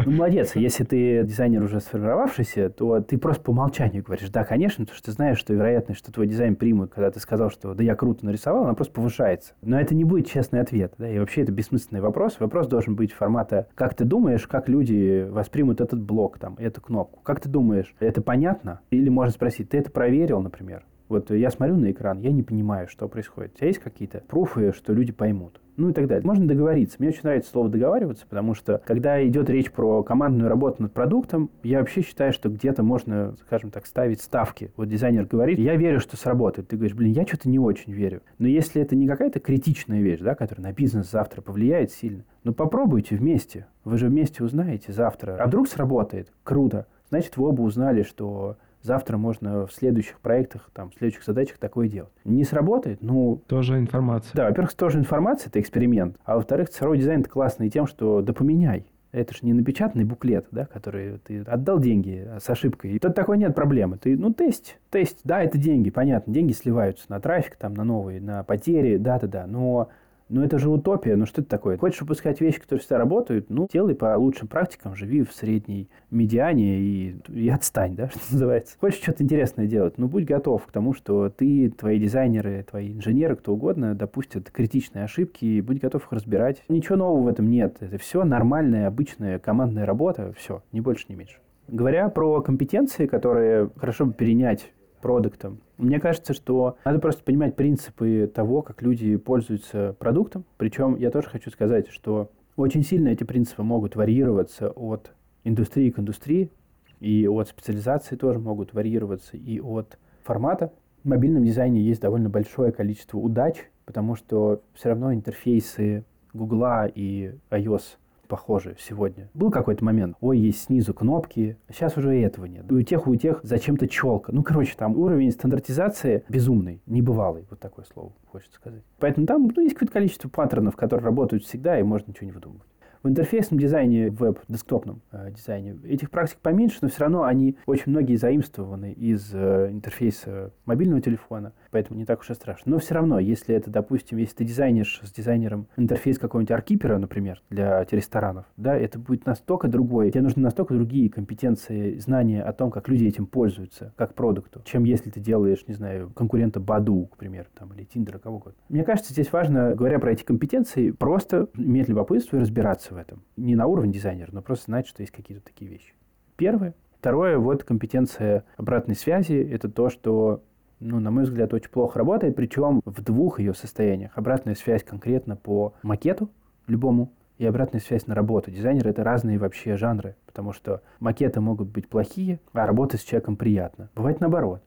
[0.06, 0.56] Ну, молодец.
[0.56, 5.06] Если ты дизайнер уже сформировавшийся, то ты просто по умолчанию говоришь, да, конечно, потому что
[5.06, 8.24] ты знаешь, что вероятность, что твой дизайн примут, когда ты сказал, что да, я круто
[8.24, 9.52] нарисовал, она просто повышается.
[9.60, 10.94] Но это не будет честный ответ.
[10.96, 11.08] Да?
[11.08, 12.40] И вообще это бессмысленный вопрос.
[12.40, 17.20] Вопрос должен быть формата, как ты думаешь, как люди воспримут этот блок, там, эту кнопку.
[17.22, 18.80] Как ты думаешь, это понятно?
[18.90, 20.84] Или можно спросить, ты это проверил, например?
[21.08, 23.52] Вот я смотрю на экран, я не понимаю, что происходит.
[23.54, 25.60] У тебя есть какие-то пруфы, что люди поймут?
[25.76, 26.26] Ну и так далее.
[26.26, 26.96] Можно договориться.
[26.98, 31.50] Мне очень нравится слово договариваться, потому что когда идет речь про командную работу над продуктом,
[31.62, 34.72] я вообще считаю, что где-то можно, скажем так, ставить ставки.
[34.76, 36.68] Вот дизайнер говорит, я верю, что сработает.
[36.68, 38.22] Ты говоришь, блин, я что-то не очень верю.
[38.38, 42.54] Но если это не какая-то критичная вещь, да, которая на бизнес завтра повлияет сильно, ну
[42.54, 43.66] попробуйте вместе.
[43.84, 45.36] Вы же вместе узнаете завтра.
[45.38, 46.32] А вдруг сработает?
[46.42, 46.86] Круто.
[47.10, 51.88] Значит, вы оба узнали, что завтра можно в следующих проектах, там, в следующих задачах такое
[51.88, 52.12] делать.
[52.24, 53.42] Не сработает, ну...
[53.46, 54.32] Тоже информация.
[54.34, 56.16] Да, во-первых, тоже информация, это эксперимент.
[56.24, 58.86] А во-вторых, цифровой дизайн это классный тем, что да поменяй.
[59.12, 62.92] Это же не напечатанный буклет, да, который ты отдал деньги с ошибкой.
[62.92, 63.96] И тут такой нет проблемы.
[63.96, 65.20] Ты, ну, тесть, тесть.
[65.24, 66.34] Да, это деньги, понятно.
[66.34, 69.46] Деньги сливаются на трафик, там, на новые, на потери, да-да-да.
[69.46, 69.88] Но
[70.28, 71.16] Ну, это же утопия.
[71.16, 71.78] Ну, что это такое?
[71.78, 73.48] Хочешь выпускать вещи, которые всегда работают?
[73.48, 78.76] Ну, делай по лучшим практикам, живи в средней медиане и, и отстань, да, что называется.
[78.80, 79.98] Хочешь что-то интересное делать?
[79.98, 85.04] Ну, будь готов к тому, что ты, твои дизайнеры, твои инженеры, кто угодно, допустят критичные
[85.04, 86.62] ошибки, и будь готов их разбирать.
[86.68, 87.76] Ничего нового в этом нет.
[87.80, 90.32] Это все нормальная, обычная командная работа.
[90.36, 91.36] Все, ни больше, ни меньше.
[91.68, 94.72] Говоря про компетенции, которые хорошо бы перенять
[95.06, 95.60] продуктом.
[95.78, 100.44] Мне кажется, что надо просто понимать принципы того, как люди пользуются продуктом.
[100.56, 105.12] Причем я тоже хочу сказать, что очень сильно эти принципы могут варьироваться от
[105.44, 106.50] индустрии к индустрии,
[106.98, 110.72] и от специализации тоже могут варьироваться, и от формата.
[111.04, 116.04] В мобильном дизайне есть довольно большое количество удач, потому что все равно интерфейсы
[116.34, 117.84] Google и iOS
[118.26, 119.28] похожи сегодня.
[119.34, 122.70] Был какой-то момент, ой, есть снизу кнопки, сейчас уже и этого нет.
[122.70, 124.32] И у тех, у тех зачем-то челка.
[124.32, 128.82] Ну, короче, там уровень стандартизации безумный, небывалый, вот такое слово хочется сказать.
[128.98, 132.66] Поэтому там ну, есть какое-то количество паттернов, которые работают всегда, и можно ничего не выдумывать.
[133.02, 137.92] В интерфейсном дизайне, в веб-десктопном э, дизайне этих практик поменьше, но все равно они очень
[137.92, 142.72] многие заимствованы из э, интерфейса мобильного телефона, поэтому не так уж и страшно.
[142.72, 147.42] Но все равно, если это, допустим, если ты дизайнишь с дизайнером интерфейс какого-нибудь аркипера, например,
[147.50, 152.70] для ресторанов, да, это будет настолько другой, тебе нужны настолько другие компетенции, знания о том,
[152.70, 157.16] как люди этим пользуются, как продукту, чем если ты делаешь, не знаю, конкурента Баду, к
[157.16, 158.58] примеру, там, или Тиндера, кого угодно.
[158.68, 163.22] Мне кажется, здесь важно, говоря про эти компетенции, просто иметь любопытство и разбираться в этом.
[163.36, 165.94] Не на уровне дизайнера, но просто знать, что есть какие-то такие вещи.
[166.36, 166.74] Первое.
[166.98, 169.34] Второе, вот компетенция обратной связи.
[169.34, 170.42] Это то, что
[170.80, 174.12] ну, на мой взгляд, очень плохо работает, причем в двух ее состояниях.
[174.14, 176.30] Обратная связь конкретно по макету
[176.66, 178.50] любому и обратная связь на работу.
[178.50, 183.36] Дизайнеры— это разные вообще жанры, потому что макеты могут быть плохие, а работа с человеком
[183.36, 183.88] приятно.
[183.94, 184.62] Бывает наоборот.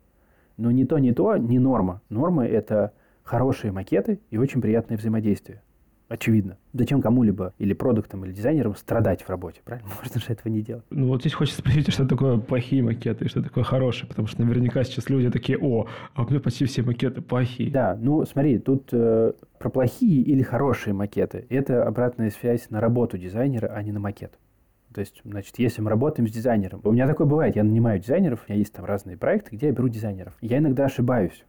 [0.57, 2.01] Но ни то, ни то не норма.
[2.09, 2.93] Норма— это
[3.23, 5.61] хорошие макеты и очень приятное взаимодействие
[6.09, 6.57] очевидно.
[6.73, 9.89] Зачем кому-либо или продуктам, или дизайнерам страдать в работе, правильно?
[10.03, 10.83] Можно же этого не делать.
[10.89, 14.41] Ну вот здесь хочется спросить, что такое плохие макеты и что такое хорошие, потому что
[14.43, 17.71] наверняка сейчас люди такие, о, а у меня почти все макеты плохие.
[17.71, 21.45] Да, ну смотри, тут э, про плохие или хорошие макеты.
[21.49, 24.33] Это обратная связь на работу дизайнера, а не на макет.
[24.93, 28.39] То есть, значит, если мы работаем с дизайнером, у меня такое бывает, я нанимаю дизайнеров,
[28.47, 30.33] у меня есть там разные проекты, где я беру дизайнеров.
[30.41, 31.45] Я иногда ошибаюсь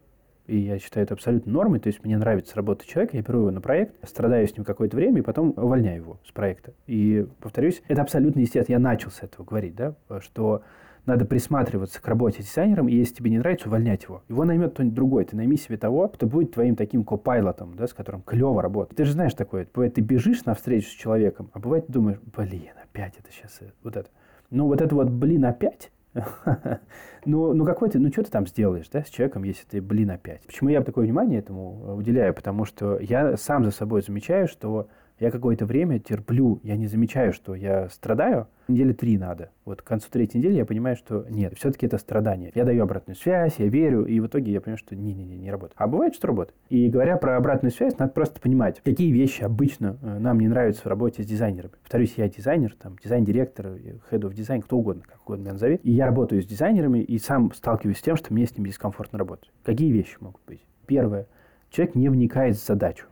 [0.51, 1.79] и я считаю это абсолютно нормой.
[1.79, 4.97] То есть мне нравится работать человека, я беру его на проект, страдаю с ним какое-то
[4.97, 6.73] время, и потом увольняю его с проекта.
[6.87, 8.77] И, повторюсь, это абсолютно естественно.
[8.77, 10.63] Я начал с этого говорить, да, что
[11.07, 14.23] надо присматриваться к работе с дизайнером, и если тебе не нравится, увольнять его.
[14.29, 15.25] Его наймет кто-нибудь другой.
[15.25, 18.97] Ты найми себе того, кто будет твоим таким копайлотом, да, с которым клево работать.
[18.97, 19.69] Ты же знаешь такое.
[19.73, 23.57] Бывает, ты бежишь на встречу с человеком, а бывает, ты думаешь, блин, опять это сейчас,
[23.61, 24.09] э, вот это.
[24.51, 25.93] Ну, вот это вот, блин, опять,
[27.25, 30.11] ну, ну какой ты, ну что ты там сделаешь, да, с человеком, если ты, блин,
[30.11, 30.43] опять?
[30.47, 32.35] Почему я такое внимание этому уделяю?
[32.35, 34.89] Потому что я сам за собой замечаю, что
[35.21, 38.49] я какое-то время терплю, я не замечаю, что я страдаю.
[38.69, 39.51] Недели три надо.
[39.65, 42.53] Вот к концу третьей недели я понимаю, что нет, все-таки это страдание.
[42.55, 45.77] Я даю обратную связь, я верю, и в итоге я понимаю, что не-не-не, не работает.
[45.77, 46.57] А бывает, что работает.
[46.71, 50.83] И говоря про обратную связь, надо просто понимать, какие вещи обычно э, нам не нравятся
[50.83, 51.75] в работе с дизайнерами.
[51.83, 55.81] Повторюсь, я дизайнер, там, дизайн-директор, head of design, кто угодно, как угодно меня назови.
[55.83, 59.19] И я работаю с дизайнерами и сам сталкиваюсь с тем, что мне с ними дискомфортно
[59.19, 59.51] работать.
[59.65, 60.61] Какие вещи могут быть?
[60.87, 61.27] Первое.
[61.71, 63.07] Человек не вникает в задачу.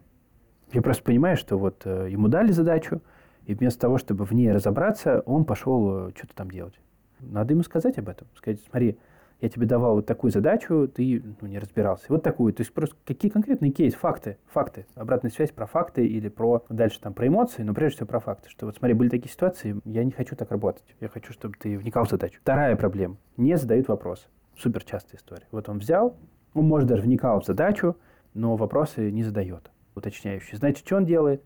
[0.73, 3.01] Я просто понимаю, что вот э, ему дали задачу,
[3.47, 6.79] и вместо того, чтобы в ней разобраться, он пошел э, что-то там делать.
[7.21, 8.29] Надо ему сказать об этом.
[8.37, 8.99] Сказать, смотри,
[9.41, 12.05] я тебе давал вот такую задачу, ты ну, не разбирался.
[12.09, 12.53] Вот такую.
[12.53, 14.85] То есть просто какие конкретные кейсы, факты, факты.
[14.95, 18.51] Обратная связь про факты или про дальше там про эмоции, но прежде всего про факты.
[18.51, 20.85] Что вот смотри, были такие ситуации, я не хочу так работать.
[21.01, 22.41] Я хочу, чтобы ты вникал в задачу.
[22.43, 23.17] Вторая проблема.
[23.37, 24.29] Не задают вопрос.
[24.59, 25.47] Супер частая история.
[25.53, 26.17] Вот он взял,
[26.53, 27.97] он, может, даже вникал в задачу,
[28.35, 30.57] но вопросы не задает уточняющий.
[30.57, 31.43] Значит, что он делает?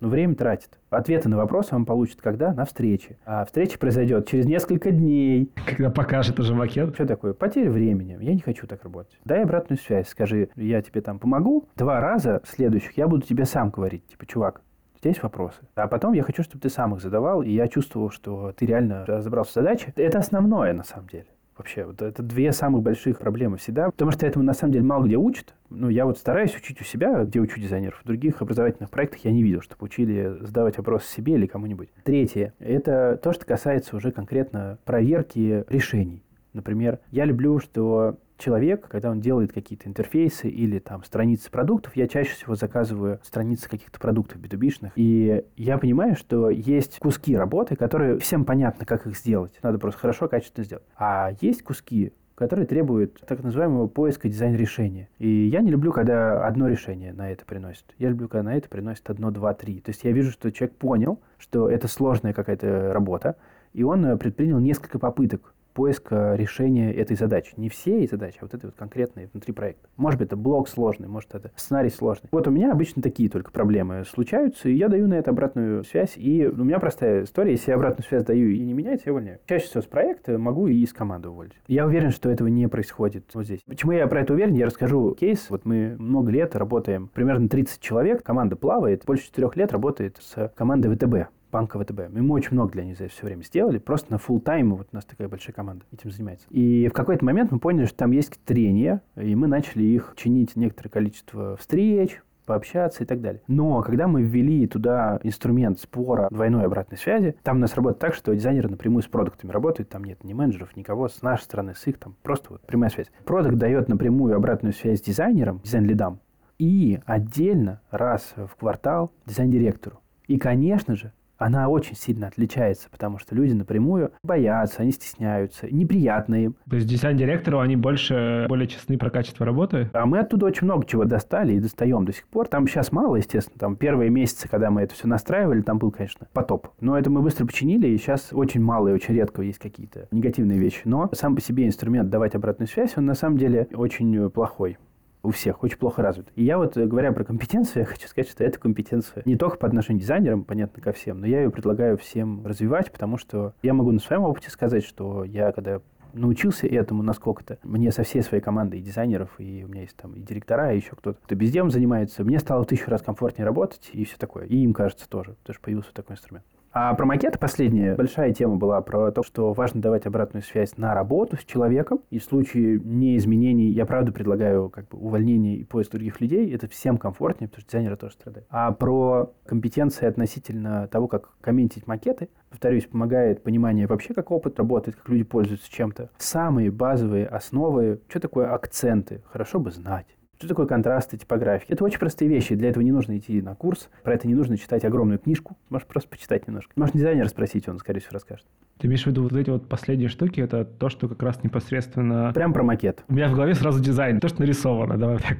[0.00, 0.78] Ну, время тратит.
[0.90, 2.52] Ответы на вопросы он получит когда?
[2.52, 3.18] На встрече.
[3.24, 5.50] А встреча произойдет через несколько дней.
[5.66, 6.94] Когда покажет уже макет.
[6.94, 7.32] Что такое?
[7.32, 8.18] Потеря времени.
[8.20, 9.18] Я не хочу так работать.
[9.24, 10.08] Дай обратную связь.
[10.08, 11.68] Скажи, я тебе там помогу.
[11.76, 14.06] Два раза следующих я буду тебе сам говорить.
[14.06, 14.60] Типа, чувак,
[15.06, 15.60] есть вопросы.
[15.74, 19.06] А потом я хочу, чтобы ты сам их задавал, и я чувствовал, что ты реально
[19.06, 19.92] разобрался в задаче.
[19.96, 21.26] Это основное, на самом деле.
[21.56, 25.06] Вообще, вот это две самых больших проблемы всегда, потому что этому на самом деле мало
[25.06, 25.54] где учат.
[25.70, 27.98] Ну, я вот стараюсь учить у себя, где учу дизайнеров.
[28.02, 31.88] В других образовательных проектах я не видел, чтобы учили задавать вопросы себе или кому-нибудь.
[32.04, 32.52] Третье.
[32.58, 36.22] Это то, что касается уже конкретно проверки решений.
[36.52, 42.06] Например, я люблю, что человек, когда он делает какие-то интерфейсы или там страницы продуктов, я
[42.08, 47.76] чаще всего заказываю страницы каких-то продуктов b 2 и я понимаю, что есть куски работы,
[47.76, 49.58] которые всем понятно, как их сделать.
[49.62, 50.84] Надо просто хорошо, качественно сделать.
[50.96, 55.08] А есть куски который требует так называемого поиска дизайн-решения.
[55.18, 57.84] И я не люблю, когда одно решение на это приносит.
[57.98, 59.80] Я люблю, когда на это приносит одно, два, три.
[59.80, 63.36] То есть я вижу, что человек понял, что это сложная какая-то работа,
[63.72, 67.52] и он э, предпринял несколько попыток поиска решения этой задачи.
[67.58, 69.86] Не всей задачи, а вот этой вот конкретной внутри проекта.
[69.98, 72.30] Может быть, это блок сложный, может, это сценарий сложный.
[72.32, 76.14] Вот у меня обычно такие только проблемы случаются, и я даю на это обратную связь.
[76.16, 77.50] И у меня простая история.
[77.50, 79.38] Если я обратную связь даю и не меняется, я увольняю.
[79.46, 81.52] Чаще всего с проекта могу и из команды уволить.
[81.66, 83.60] Я уверен, что этого не происходит вот здесь.
[83.66, 84.54] Почему я про это уверен?
[84.54, 85.50] Я расскажу кейс.
[85.50, 90.50] Вот мы много лет работаем, примерно 30 человек, команда плавает, больше четырех лет работает с
[90.56, 92.08] командой ВТБ банка ВТБ.
[92.10, 93.78] Мы очень много для них за все время сделали.
[93.78, 96.46] Просто на full тайм вот у нас такая большая команда этим занимается.
[96.50, 100.56] И в какой-то момент мы поняли, что там есть трения, и мы начали их чинить
[100.56, 103.42] некоторое количество встреч, пообщаться и так далее.
[103.48, 108.14] Но когда мы ввели туда инструмент спора двойной обратной связи, там у нас работает так,
[108.14, 111.86] что дизайнеры напрямую с продуктами работают, там нет ни менеджеров, никого с нашей стороны, с
[111.86, 113.10] их, там просто вот прямая связь.
[113.24, 116.20] Продукт дает напрямую обратную связь дизайнерам, дизайн-лидам,
[116.58, 120.00] и отдельно раз в квартал дизайн-директору.
[120.26, 126.44] И, конечно же, она очень сильно отличается, потому что люди напрямую боятся, они стесняются, неприятно
[126.44, 126.56] им.
[126.68, 129.90] То есть дизайн-директору они больше, более честны про качество работы?
[129.92, 132.48] А мы оттуда очень много чего достали и достаем до сих пор.
[132.48, 133.58] Там сейчас мало, естественно.
[133.58, 136.68] Там первые месяцы, когда мы это все настраивали, там был, конечно, потоп.
[136.80, 140.58] Но это мы быстро починили, и сейчас очень мало и очень редко есть какие-то негативные
[140.58, 140.82] вещи.
[140.84, 144.78] Но сам по себе инструмент давать обратную связь, он на самом деле очень плохой
[145.26, 146.28] у всех очень плохо развит.
[146.36, 149.66] И я вот, говоря про компетенцию, я хочу сказать, что эта компетенция не только по
[149.66, 153.74] отношению к дизайнерам, понятно, ко всем, но я ее предлагаю всем развивать, потому что я
[153.74, 155.80] могу на своем опыте сказать, что я, когда
[156.12, 157.58] научился этому насколько-то.
[157.62, 160.76] Мне со всей своей командой и дизайнеров, и у меня есть там и директора, и
[160.76, 162.24] еще кто-то, кто безделом занимается.
[162.24, 164.46] Мне стало в тысячу раз комфортнее работать, и все такое.
[164.46, 166.46] И им кажется тоже, потому что появился такой инструмент.
[166.78, 170.92] А про макеты последняя большая тема была про то, что важно давать обратную связь на
[170.92, 172.00] работу с человеком.
[172.10, 176.54] И в случае неизменений я правда предлагаю как бы увольнение и поиск других людей.
[176.54, 178.46] Это всем комфортнее, потому что дизайнеры тоже страдают.
[178.50, 184.98] А про компетенции относительно того, как комментить макеты, повторюсь, помогает понимание вообще, как опыт работает,
[184.98, 186.10] как люди пользуются чем-то.
[186.18, 190.06] Самые базовые основы, что такое акценты, хорошо бы знать.
[190.38, 191.66] Что такое контрасты, типографии?
[191.68, 192.54] Это очень простые вещи.
[192.54, 193.88] Для этого не нужно идти на курс.
[194.02, 195.56] Про это не нужно читать огромную книжку.
[195.70, 196.72] Можешь просто почитать немножко.
[196.76, 198.46] Можешь дизайнера спросить, он, скорее всего, расскажет.
[198.78, 202.32] Ты имеешь в виду вот эти вот последние штуки, это то, что как раз непосредственно...
[202.34, 203.02] Прям про макет.
[203.08, 205.38] У меня в голове сразу дизайн, то, что нарисовано, давай так.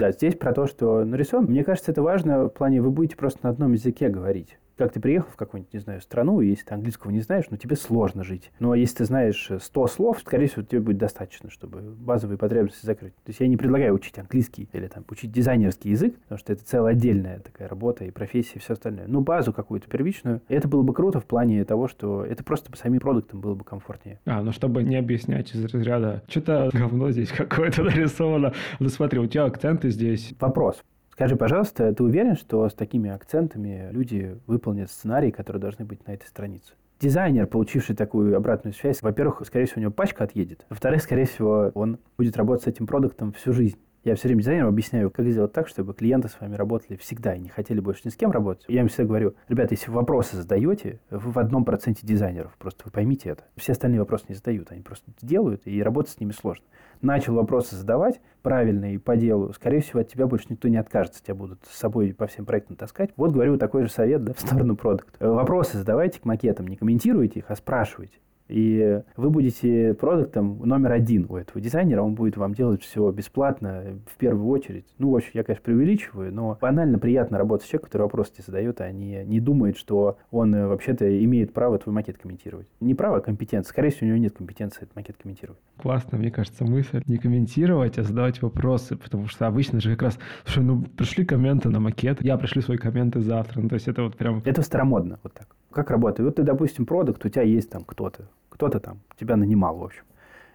[0.00, 1.50] Да, здесь про то, что нарисовано.
[1.50, 5.00] Мне кажется, это важно в плане, вы будете просто на одном языке говорить как ты
[5.00, 8.24] приехал в какую-нибудь, не знаю, страну, и если ты английского не знаешь, ну, тебе сложно
[8.24, 8.50] жить.
[8.58, 13.14] Но если ты знаешь 100 слов, скорее всего, тебе будет достаточно, чтобы базовые потребности закрыть.
[13.16, 16.64] То есть я не предлагаю учить английский или там учить дизайнерский язык, потому что это
[16.64, 19.06] целая отдельная такая работа и профессия и все остальное.
[19.06, 22.76] Но базу какую-то первичную, это было бы круто в плане того, что это просто по
[22.76, 24.20] самим продуктам было бы комфортнее.
[24.26, 28.52] А, ну чтобы не объяснять из разряда, что-то говно здесь какое-то нарисовано.
[28.78, 30.34] Ну смотри, у тебя акценты здесь.
[30.40, 30.82] Вопрос.
[31.14, 36.12] Скажи, пожалуйста, ты уверен, что с такими акцентами люди выполнят сценарий, которые должны быть на
[36.12, 36.72] этой странице?
[36.98, 40.66] Дизайнер, получивший такую обратную связь, во-первых, скорее всего, у него пачка отъедет.
[40.68, 43.78] Во-вторых, скорее всего, он будет работать с этим продуктом всю жизнь.
[44.04, 47.40] Я все время дизайнерам объясняю, как сделать так, чтобы клиенты с вами работали всегда и
[47.40, 48.64] не хотели больше ни с кем работать.
[48.68, 52.82] Я им всегда говорю, ребята, если вы вопросы задаете, вы в одном проценте дизайнеров, просто
[52.84, 53.44] вы поймите это.
[53.56, 56.64] Все остальные вопросы не задают, они просто делают, и работать с ними сложно
[57.04, 61.34] начал вопросы задавать правильные по делу, скорее всего, от тебя больше никто не откажется, тебя
[61.34, 63.10] будут с собой по всем проектам таскать.
[63.16, 65.30] Вот говорю такой же совет да, в сторону продукта.
[65.30, 68.18] Вопросы задавайте к макетам, не комментируйте их, а спрашивайте.
[68.48, 73.98] И вы будете продуктом номер один у этого дизайнера, он будет вам делать все бесплатно
[74.06, 74.84] в первую очередь.
[74.98, 78.44] Ну, в общем, я, конечно, преувеличиваю, но банально приятно работать с человеком, который вопросы тебе
[78.46, 82.66] задает, а не, не думает, что он э, вообще-то имеет право твой макет комментировать.
[82.80, 83.70] Не право, а компетенция.
[83.70, 85.60] Скорее всего, у него нет компетенции этот макет комментировать.
[85.78, 90.18] Классно, мне кажется, мысль не комментировать, а задавать вопросы, потому что обычно же как раз,
[90.44, 94.02] слушай, ну, пришли комменты на макет, я пришли свои комменты завтра, ну, то есть это
[94.02, 94.42] вот прям...
[94.44, 95.53] Это старомодно, вот так.
[95.74, 96.26] Как работает?
[96.26, 100.04] Вот ты, допустим, продукт, у тебя есть там кто-то, кто-то там тебя нанимал, в общем.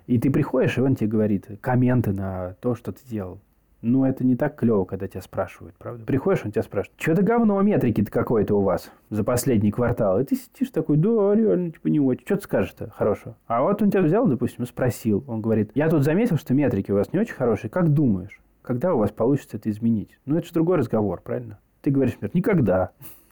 [0.07, 3.39] И ты приходишь, и он тебе говорит комменты на то, что ты делал.
[3.82, 6.03] Ну, это не так клево, когда тебя спрашивают, правда?
[6.05, 10.20] Приходишь, он тебя спрашивает, что-то говно метрики-то какое-то у вас за последний квартал.
[10.20, 12.26] И ты сидишь такой, да, реально, типа не очень.
[12.26, 13.36] Что ты скажешь-то хорошего?
[13.47, 15.24] А вот он тебя взял, допустим, и спросил.
[15.28, 17.70] Он говорит, я тут заметил, что метрики у вас не очень хорошие.
[17.70, 20.17] Как думаешь, когда у вас получится это изменить?
[20.26, 21.59] Ну, это же другой разговор, правильно?
[21.82, 22.91] Ты говоришь, например, никогда.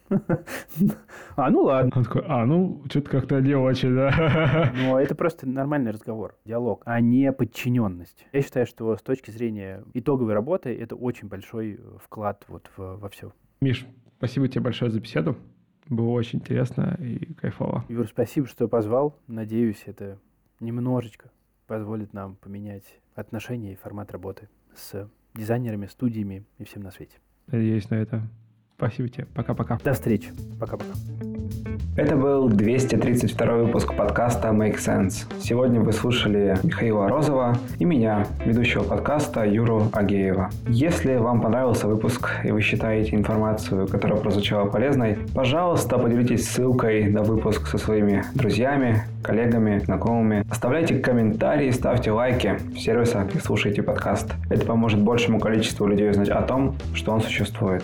[1.36, 1.92] А, ну ладно.
[1.96, 4.74] Он такой, а, ну, что-то как-то не очень, да.
[4.76, 8.26] Но это просто нормальный разговор, диалог, а не подчиненность.
[8.34, 13.10] Я считаю, что с точки зрения итоговой работы это очень большой вклад вот в, во
[13.10, 13.34] все.
[13.62, 13.86] Миш,
[14.18, 15.38] спасибо тебе большое за беседу.
[15.90, 17.86] Было очень интересно и кайфово.
[17.88, 19.16] Юр, спасибо, что позвал.
[19.28, 20.18] Надеюсь, это
[20.60, 21.30] немножечко
[21.68, 27.18] позволит нам поменять отношения и формат работы с дизайнерами, студиями и всем на свете.
[27.48, 28.24] Надеюсь на это.
[28.78, 29.26] Спасибо тебе.
[29.34, 29.80] Пока-пока.
[29.84, 30.30] До встречи.
[30.60, 30.92] Пока-пока.
[31.96, 35.26] Это был 232 выпуск подкаста Make Sense.
[35.42, 40.52] Сегодня вы слушали Михаила Розова и меня, ведущего подкаста Юру Агеева.
[40.68, 47.24] Если вам понравился выпуск и вы считаете информацию, которая прозвучала полезной, пожалуйста, поделитесь ссылкой на
[47.24, 50.46] выпуск со своими друзьями, коллегами, знакомыми.
[50.52, 54.36] Оставляйте комментарии, ставьте лайки в сервисах, где слушаете подкаст.
[54.52, 57.84] Это поможет большему количеству людей узнать о том, что он существует.